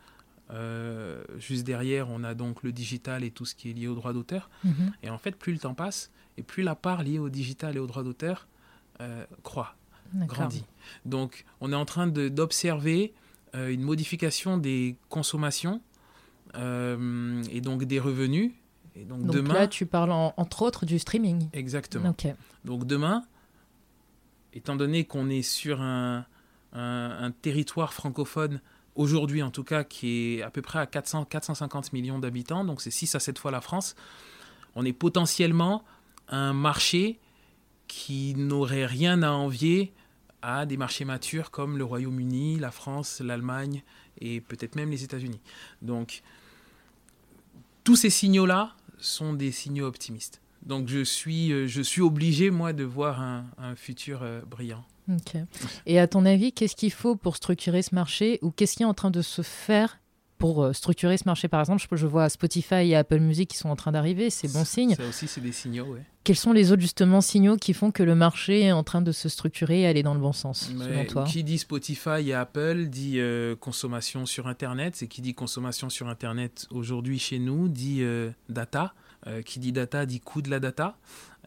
juste 1.39 1.63
derrière, 1.65 2.07
on 2.11 2.23
a 2.23 2.35
donc 2.35 2.61
le 2.61 2.71
digital 2.71 3.23
et 3.23 3.31
tout 3.31 3.45
ce 3.45 3.55
qui 3.55 3.71
est 3.71 3.73
lié 3.73 3.87
au 3.87 3.95
droit 3.95 4.13
d'auteur. 4.13 4.47
Mhm. 4.63 4.93
Et 5.01 5.09
en 5.09 5.17
fait, 5.17 5.35
plus 5.35 5.53
le 5.53 5.59
temps 5.59 5.73
passe, 5.73 6.11
et 6.37 6.43
plus 6.43 6.61
la 6.61 6.75
part 6.75 7.01
liée 7.01 7.17
au 7.17 7.29
digital 7.29 7.75
et 7.75 7.79
au 7.79 7.87
droit 7.87 8.03
d'auteur 8.03 8.47
croît, 9.41 9.75
grandit. 10.13 10.65
Donc, 11.05 11.45
on 11.59 11.71
est 11.71 11.75
en 11.75 11.85
train 11.85 12.07
d'observer 12.07 13.13
euh, 13.55 13.69
une 13.69 13.81
modification 13.81 14.57
des 14.57 14.95
consommations 15.09 15.81
euh, 16.55 17.43
et 17.51 17.61
donc 17.61 17.83
des 17.83 17.99
revenus. 17.99 18.51
Et 18.95 19.05
donc, 19.05 19.25
demain, 19.25 19.53
là, 19.53 19.67
tu 19.67 19.85
parles 19.85 20.11
entre 20.11 20.61
autres 20.63 20.85
du 20.85 20.99
streaming. 20.99 21.49
Exactement. 21.53 22.15
Donc 22.65 22.85
demain, 22.85 23.23
étant 24.53 24.75
donné 24.75 25.05
qu'on 25.05 25.29
est 25.29 25.43
sur 25.43 25.81
un, 25.81 26.25
un, 26.73 27.31
territoire 27.41 27.93
francophone, 27.93 28.61
aujourd'hui 28.95 29.43
en 29.43 29.51
tout 29.51 29.63
cas, 29.63 29.83
qui 29.83 30.35
est 30.35 30.41
à 30.41 30.49
peu 30.49 30.61
près 30.61 30.79
à 30.79 30.85
400, 30.85 31.25
450 31.25 31.93
millions 31.93 32.19
d'habitants, 32.19 32.65
donc 32.65 32.81
c'est 32.81 32.91
6 32.91 33.15
à 33.15 33.19
7 33.19 33.39
fois 33.39 33.51
la 33.51 33.61
France, 33.61 33.95
on 34.75 34.85
est 34.85 34.93
potentiellement 34.93 35.83
un 36.27 36.53
marché 36.53 37.19
qui 37.87 38.35
n'aurait 38.35 38.85
rien 38.85 39.21
à 39.23 39.31
envier 39.31 39.93
à 40.41 40.65
des 40.65 40.77
marchés 40.77 41.05
matures 41.05 41.51
comme 41.51 41.77
le 41.77 41.83
Royaume-Uni, 41.83 42.59
la 42.59 42.71
France, 42.71 43.21
l'Allemagne 43.21 43.83
et 44.19 44.41
peut-être 44.41 44.75
même 44.75 44.91
les 44.91 45.03
États-Unis. 45.03 45.39
Donc, 45.81 46.21
tous 47.83 47.95
ces 47.95 48.09
signaux-là 48.09 48.75
sont 48.97 49.33
des 49.33 49.51
signaux 49.51 49.85
optimistes. 49.85 50.41
Donc, 50.63 50.87
je 50.87 51.03
suis, 51.03 51.51
euh, 51.51 51.67
je 51.67 51.81
suis 51.81 52.01
obligé, 52.01 52.51
moi, 52.51 52.73
de 52.73 52.83
voir 52.83 53.19
un, 53.19 53.75
futur 53.75 54.21
euh, 54.21 54.41
brillant. 54.41 54.85
Et 55.85 55.99
à 55.99 56.07
ton 56.07 56.25
avis, 56.25 56.53
qu'est-ce 56.53 56.75
qu'il 56.75 56.91
faut 56.91 57.15
pour 57.15 57.35
structurer 57.35 57.81
ce 57.81 57.95
marché 57.95 58.39
ou 58.41 58.51
qu'est-ce 58.51 58.77
qui 58.77 58.83
est 58.83 58.85
en 58.85 58.93
train 58.93 59.11
de 59.11 59.21
se 59.21 59.41
faire 59.41 59.99
pour 60.41 60.63
euh, 60.63 60.73
structurer 60.73 61.17
ce 61.17 61.23
marché, 61.25 61.47
par 61.47 61.59
exemple, 61.59 61.85
je, 61.89 61.95
je 61.95 62.07
vois 62.07 62.27
Spotify 62.27 62.89
et 62.89 62.95
Apple 62.95 63.19
Music 63.19 63.49
qui 63.49 63.57
sont 63.57 63.69
en 63.69 63.75
train 63.75 63.91
d'arriver, 63.91 64.29
c'est 64.29 64.51
bon 64.51 64.65
signe. 64.65 64.95
Ça 64.95 65.07
aussi, 65.07 65.27
c'est 65.27 65.39
des 65.39 65.51
signaux, 65.51 65.85
ouais. 65.85 66.01
Quels 66.23 66.35
sont 66.35 66.51
les 66.51 66.71
autres 66.71 66.81
justement 66.81 67.21
signaux 67.21 67.57
qui 67.57 67.73
font 67.73 67.91
que 67.91 68.03
le 68.03 68.15
marché 68.15 68.61
est 68.61 68.71
en 68.71 68.83
train 68.83 69.01
de 69.01 69.11
se 69.11 69.29
structurer 69.29 69.81
et 69.81 69.87
aller 69.87 70.03
dans 70.03 70.13
le 70.13 70.19
bon 70.19 70.33
sens, 70.33 70.67
selon 70.67 71.05
toi? 71.05 71.23
Qui 71.23 71.43
dit 71.43 71.57
Spotify 71.57 72.27
et 72.29 72.33
Apple 72.33 72.87
dit 72.87 73.19
euh, 73.19 73.55
consommation 73.55 74.25
sur 74.25 74.47
Internet. 74.47 74.95
C'est 74.95 75.07
qui 75.07 75.21
dit 75.21 75.33
consommation 75.33 75.89
sur 75.89 76.09
Internet 76.09 76.67
aujourd'hui 76.69 77.17
chez 77.17 77.39
nous 77.39 77.69
dit 77.69 77.99
euh, 78.01 78.31
data. 78.49 78.93
qui 79.45 79.59
dit 79.59 79.71
data 79.71 80.05
dit 80.05 80.19
coût 80.19 80.41
de 80.41 80.49
la 80.49 80.59
data. 80.59 80.97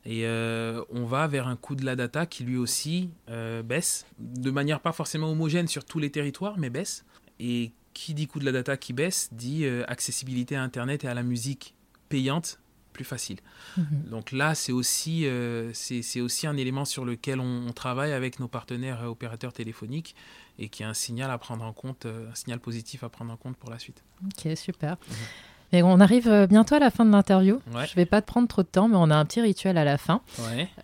Et 0.07 0.26
on 0.26 1.07
va 1.07 1.26
vers 1.28 1.48
un 1.48 1.57
coût 1.57 1.76
de 1.76 1.85
la 1.85 1.96
data 1.96 2.26
qui 2.26 2.44
lui 2.44 2.57
aussi 2.57 3.11
baisse, 3.64 4.07
de 4.18 4.50
manière 4.50 4.80
pas 4.80 4.92
forcément 4.92 5.30
homogène 5.30 5.68
sur 5.68 5.85
tous 5.85 5.98
les 6.00 6.11
territoires, 6.11 6.59
mais 6.59 6.68
baisse. 6.68 7.04
Et 7.40 7.72
qui 7.94 8.12
dit 8.12 8.26
coût 8.26 8.40
de 8.40 8.44
la 8.44 8.52
data 8.52 8.76
qui 8.76 8.92
baisse 8.92 9.30
dit 9.33 9.64
euh, 9.64 9.85
accessibilité 9.88 10.57
à 10.57 10.62
Internet 10.62 11.04
et 11.04 11.09
à 11.09 11.14
la 11.14 11.22
musique 11.22 11.74
payante 12.09 12.59
plus 12.92 13.04
facile. 13.04 13.38
Mhm. 13.76 14.04
Donc 14.11 14.30
là, 14.30 14.54
c'est 14.54 14.70
aussi, 14.70 15.26
euh, 15.26 15.70
c'est 15.72 16.20
aussi 16.20 16.46
un 16.46 16.57
élément 16.57 16.85
sur 16.85 17.04
lequel 17.04 17.40
on, 17.40 17.72
travaille 17.72 18.12
avec 18.12 18.38
nos 18.38 18.46
partenaires 18.46 19.02
opérateurs 19.04 19.52
téléphoniques 19.52 20.14
et 20.61 20.68
qui 20.68 20.85
est 20.85 20.87
un 20.87 20.94
signal 20.94 21.30
à 21.33 21.38
prendre 21.38 21.64
en 21.64 21.72
compte, 21.72 22.07
euh, 22.07 22.30
un 22.30 22.35
signal 22.37 22.61
positif 22.61 23.02
à 23.02 23.09
prendre 23.09 23.33
en 23.33 23.37
compte 23.37 23.57
pour 23.57 23.70
la 23.70 23.80
suite. 23.80 24.04
Ok, 24.24 24.57
super. 24.57 24.96
Et 25.72 25.83
mhm. 25.83 25.88
on 25.88 25.98
arrive 25.98 26.46
bientôt 26.48 26.76
à 26.76 26.78
la 26.78 26.90
fin 26.92 27.04
de 27.04 27.11
l'interview. 27.11 27.61
Je 27.72 27.78
ne 27.78 27.96
vais 27.96 28.07
pas 28.07 28.22
te 28.22 28.26
prendre 28.26 28.46
trop 28.46 28.62
de 28.62 28.68
temps, 28.68 28.87
mais 28.87 28.96
on 28.96 29.11
a 29.11 29.16
un 29.16 29.24
petit 29.24 29.40
rituel 29.40 29.76
à 29.76 29.85
la 29.85 29.98
fin. 29.98 30.20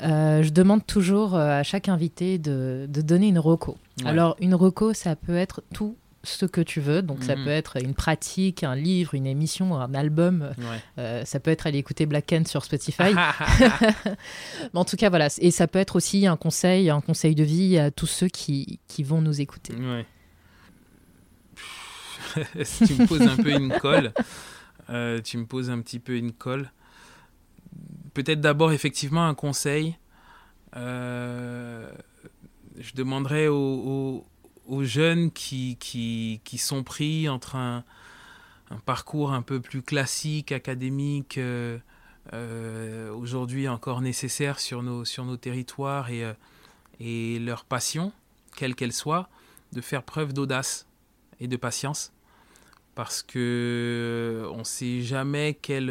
je 0.00 0.50
demande 0.50 0.84
toujours 0.84 1.36
à 1.36 1.62
chaque 1.62 1.88
invité 1.88 2.38
de, 2.38 2.86
de 2.88 3.02
donner 3.02 3.28
une 3.28 3.38
reco. 3.38 3.78
Alors, 4.04 4.36
une 4.40 4.56
reco, 4.56 4.94
ça 4.94 5.14
peut 5.14 5.36
être 5.36 5.62
tout 5.72 5.94
ce 6.22 6.44
que 6.46 6.60
tu 6.60 6.80
veux. 6.80 7.02
Donc, 7.02 7.24
ça 7.24 7.36
mhm. 7.36 7.44
peut 7.44 7.50
être 7.50 7.82
une 7.82 7.94
pratique, 7.94 8.62
un 8.62 8.74
livre, 8.74 9.14
une 9.14 9.26
émission, 9.26 9.74
un 9.80 9.94
album. 9.94 10.50
Euh, 10.98 11.24
ça 11.24 11.40
peut 11.40 11.50
être 11.50 11.66
aller 11.66 11.78
écouter 11.78 12.06
Black 12.06 12.32
End 12.32 12.44
sur 12.46 12.64
Spotify. 12.64 13.14
Mais 14.74 14.80
en 14.80 14.84
tout 14.84 14.96
cas, 14.96 15.08
voilà. 15.08 15.28
Et 15.38 15.50
ça 15.50 15.66
peut 15.66 15.78
être 15.78 15.96
aussi 15.96 16.26
un 16.26 16.36
conseil, 16.36 16.90
un 16.90 17.00
conseil 17.00 17.34
de 17.34 17.44
vie 17.44 17.78
à 17.78 17.90
tous 17.90 18.06
ceux 18.06 18.28
qui, 18.28 18.80
qui 18.86 19.02
vont 19.02 19.20
nous 19.22 19.40
écouter. 19.40 19.74
Ouais. 19.74 20.06
tu 22.36 22.94
me 22.94 23.06
poses 23.06 23.22
un 23.22 23.36
peu 23.36 23.50
une 23.50 23.72
colle. 23.78 24.12
Euh, 24.90 25.20
tu 25.20 25.38
me 25.38 25.46
poses 25.46 25.70
un 25.70 25.80
petit 25.80 25.98
peu 25.98 26.16
une 26.16 26.32
colle. 26.32 26.70
Peut-être 28.14 28.40
d'abord, 28.40 28.72
effectivement, 28.72 29.26
un 29.26 29.34
conseil. 29.34 29.96
Euh, 30.76 31.90
je 32.78 32.94
demanderais 32.94 33.48
aux 33.48 33.56
aux 33.56 34.26
jeunes 34.82 35.30
qui, 35.30 35.76
qui, 35.78 36.40
qui, 36.44 36.58
sont 36.58 36.82
pris 36.82 37.28
entre 37.28 37.56
un, 37.56 37.84
parcours 38.84 39.32
un 39.32 39.42
peu 39.42 39.60
plus 39.60 39.82
classique, 39.82 40.52
académique, 40.52 41.38
euh, 41.38 41.78
euh, 42.32 43.12
aujourd'hui 43.12 43.68
encore 43.68 44.00
nécessaire 44.00 44.60
sur 44.60 44.82
nos, 44.82 45.04
sur 45.04 45.24
nos 45.24 45.36
territoires 45.36 46.10
et, 46.10 46.24
euh, 46.24 46.32
et 47.00 47.38
leur 47.38 47.64
passion, 47.64 48.12
quelle 48.56 48.74
qu'elle 48.74 48.92
soit, 48.92 49.28
de 49.72 49.80
faire 49.80 50.02
preuve 50.02 50.32
d'audace 50.32 50.86
et 51.40 51.48
de 51.48 51.56
patience. 51.56 52.12
Parce 52.94 53.22
que 53.22 54.48
on 54.52 54.58
ne 54.58 54.64
sait 54.64 55.00
jamais 55.00 55.58
quel, 55.60 55.86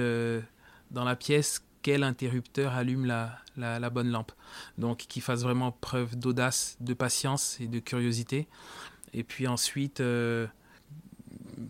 dans 0.92 1.04
la 1.04 1.16
pièce 1.16 1.64
quel 1.82 2.04
interrupteur 2.04 2.74
allume 2.74 3.06
la, 3.06 3.90
bonne 3.90 4.10
lampe. 4.10 4.32
Donc 4.78 5.00
qu'il 5.00 5.22
fasse 5.22 5.44
vraiment 5.44 5.72
preuve 5.72 6.18
d'audace, 6.18 6.78
de 6.80 6.94
patience 6.94 7.60
et 7.60 7.68
de 7.68 7.80
curiosité. 7.80 8.48
Et 9.14 9.24
puis 9.24 9.48
ensuite, 9.48 10.02
euh, 10.02 10.48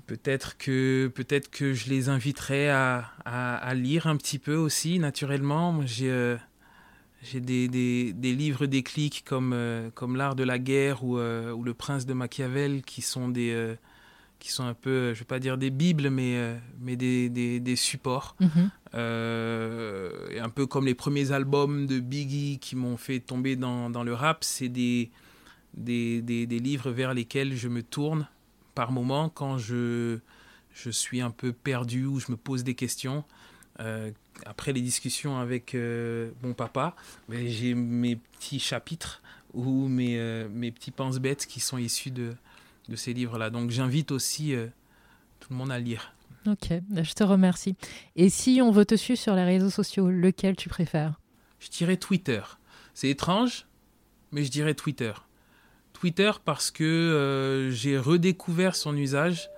peut-être 0.07 0.57
que, 0.57 1.11
peut 1.13 1.25
que 1.51 1.73
je 1.73 1.89
les 1.89 2.09
inviterai 2.09 2.69
à, 2.69 3.73
lire 3.75 4.07
un 4.07 4.17
petit 4.17 4.39
peu 4.39 4.55
aussi, 4.55 4.99
naturellement. 4.99 5.81
J'ai 5.85 6.09
euh, 6.09 6.37
des, 7.33 7.67
des, 7.67 8.33
livres 8.33 8.65
déclics 8.65 9.23
comme, 9.25 9.53
euh, 9.53 9.89
comme 9.93 10.15
L'art 10.15 10.35
de 10.35 10.43
la 10.43 10.59
guerre 10.59 11.03
ou, 11.03 11.17
Le 11.17 11.73
prince 11.73 12.05
de 12.05 12.13
Machiavel 12.13 12.81
qui 12.83 13.01
sont 13.01 13.29
des 13.29 13.75
qui 14.39 14.53
sont 14.53 14.63
un 14.63 14.73
peu, 14.73 15.07
je 15.07 15.09
ne 15.09 15.19
vais 15.19 15.25
pas 15.25 15.39
dire 15.39 15.57
des 15.57 15.69
bibles, 15.69 16.09
mais, 16.09 16.57
mais 16.79 16.95
des 16.95 17.75
supports. 17.75 18.37
Mhm. 18.39 18.71
Euh, 18.95 20.41
un 20.41 20.49
peu 20.49 20.65
comme 20.65 20.85
les 20.85 20.95
premiers 20.95 21.31
albums 21.31 21.85
de 21.85 21.99
Biggie 21.99 22.57
qui 22.59 22.75
m'ont 22.75 22.97
fait 22.97 23.19
tomber 23.19 23.55
dans, 23.55 24.03
le 24.03 24.13
rap, 24.13 24.43
c'est 24.43 24.69
des, 24.69 25.11
des, 25.75 26.21
des, 26.21 26.59
livres 26.59 26.91
vers 26.91 27.13
lesquels 27.13 27.55
je 27.55 27.67
me 27.67 27.83
tourne 27.83 28.27
par 28.73 28.91
moment 28.91 29.29
quand 29.29 29.57
je, 29.57 30.17
je 30.73 30.89
suis 30.89 31.21
un 31.21 31.29
peu 31.29 31.53
perdu 31.53 32.05
ou 32.05 32.19
je 32.19 32.31
me 32.31 32.37
pose 32.37 32.63
des 32.63 32.75
questions. 32.75 33.23
Euh, 33.79 34.11
après 34.45 34.73
les 34.73 34.81
discussions 34.81 35.37
avec 35.39 35.75
euh, 35.75 36.31
mon 36.41 36.53
papa, 36.53 36.95
ben, 37.29 37.47
j'ai 37.47 37.75
mes 37.75 38.15
petits 38.15 38.59
chapitres 38.59 39.21
ou 39.53 39.87
mes, 39.87 40.45
mes 40.51 40.71
petits 40.71 40.91
pense-bêtes 40.91 41.45
qui 41.45 41.59
sont 41.59 41.77
issus 41.77 42.11
de, 42.11 42.35
de 42.87 42.95
ces 42.95 43.13
livres-là. 43.13 43.49
Donc 43.49 43.69
j'invite 43.69 44.11
aussi 44.11 44.53
tout 45.39 45.47
le 45.51 45.55
monde 45.55 45.71
à 45.71 45.79
lire. 45.79 46.13
Ok, 46.47 46.69
je 46.69 47.13
te 47.13 47.23
remercie. 47.23 47.75
Et 48.15 48.29
si 48.29 48.61
on 48.61 48.71
veut 48.71 48.85
te 48.85 48.95
suivre 48.95 49.19
sur 49.19 49.35
les 49.35 49.43
réseaux 49.43 49.69
sociaux, 49.69 50.09
lequel 50.09 50.55
tu 50.55 50.69
préfères? 50.69 51.19
Je 51.59 51.69
dirais 51.69 51.97
Twitter. 51.97 52.41
C'est 52.93 53.09
étrange, 53.09 53.67
mais 54.31 54.43
je 54.43 54.51
dirais 54.51 54.73
Twitter. 54.73 55.11
Twitter 55.93 56.31
parce 56.45 56.71
que 56.71 56.83
euh, 56.83 57.71
j'ai 57.71 57.97
redécouvert 57.97 58.75
son 58.75 58.95
usage 58.95 59.49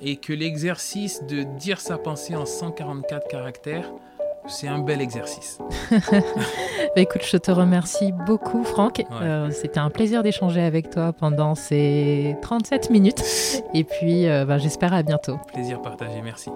et 0.00 0.16
que 0.16 0.32
l'exercice 0.32 1.22
de 1.24 1.42
dire 1.58 1.80
sa 1.80 1.98
pensée 1.98 2.36
en 2.36 2.46
144 2.46 3.28
caractères, 3.28 3.90
c'est 4.50 4.68
un 4.68 4.78
bel 4.78 5.00
exercice. 5.00 5.58
Bah, 6.96 7.02
écoute, 7.02 7.22
je 7.24 7.36
te 7.36 7.52
remercie 7.52 8.10
beaucoup, 8.10 8.64
Franck. 8.64 9.04
Euh, 9.22 9.50
c'était 9.52 9.78
un 9.78 9.90
plaisir 9.90 10.24
d'échanger 10.24 10.60
avec 10.60 10.90
toi 10.90 11.12
pendant 11.12 11.54
ces 11.54 12.34
37 12.42 12.90
minutes. 12.90 13.22
Et 13.74 13.84
puis, 13.84 14.26
euh, 14.26 14.44
bah, 14.44 14.58
j'espère 14.58 14.92
à 14.92 15.04
bientôt. 15.04 15.38
Plaisir 15.52 15.80
partagé, 15.80 16.20
merci. 16.20 16.50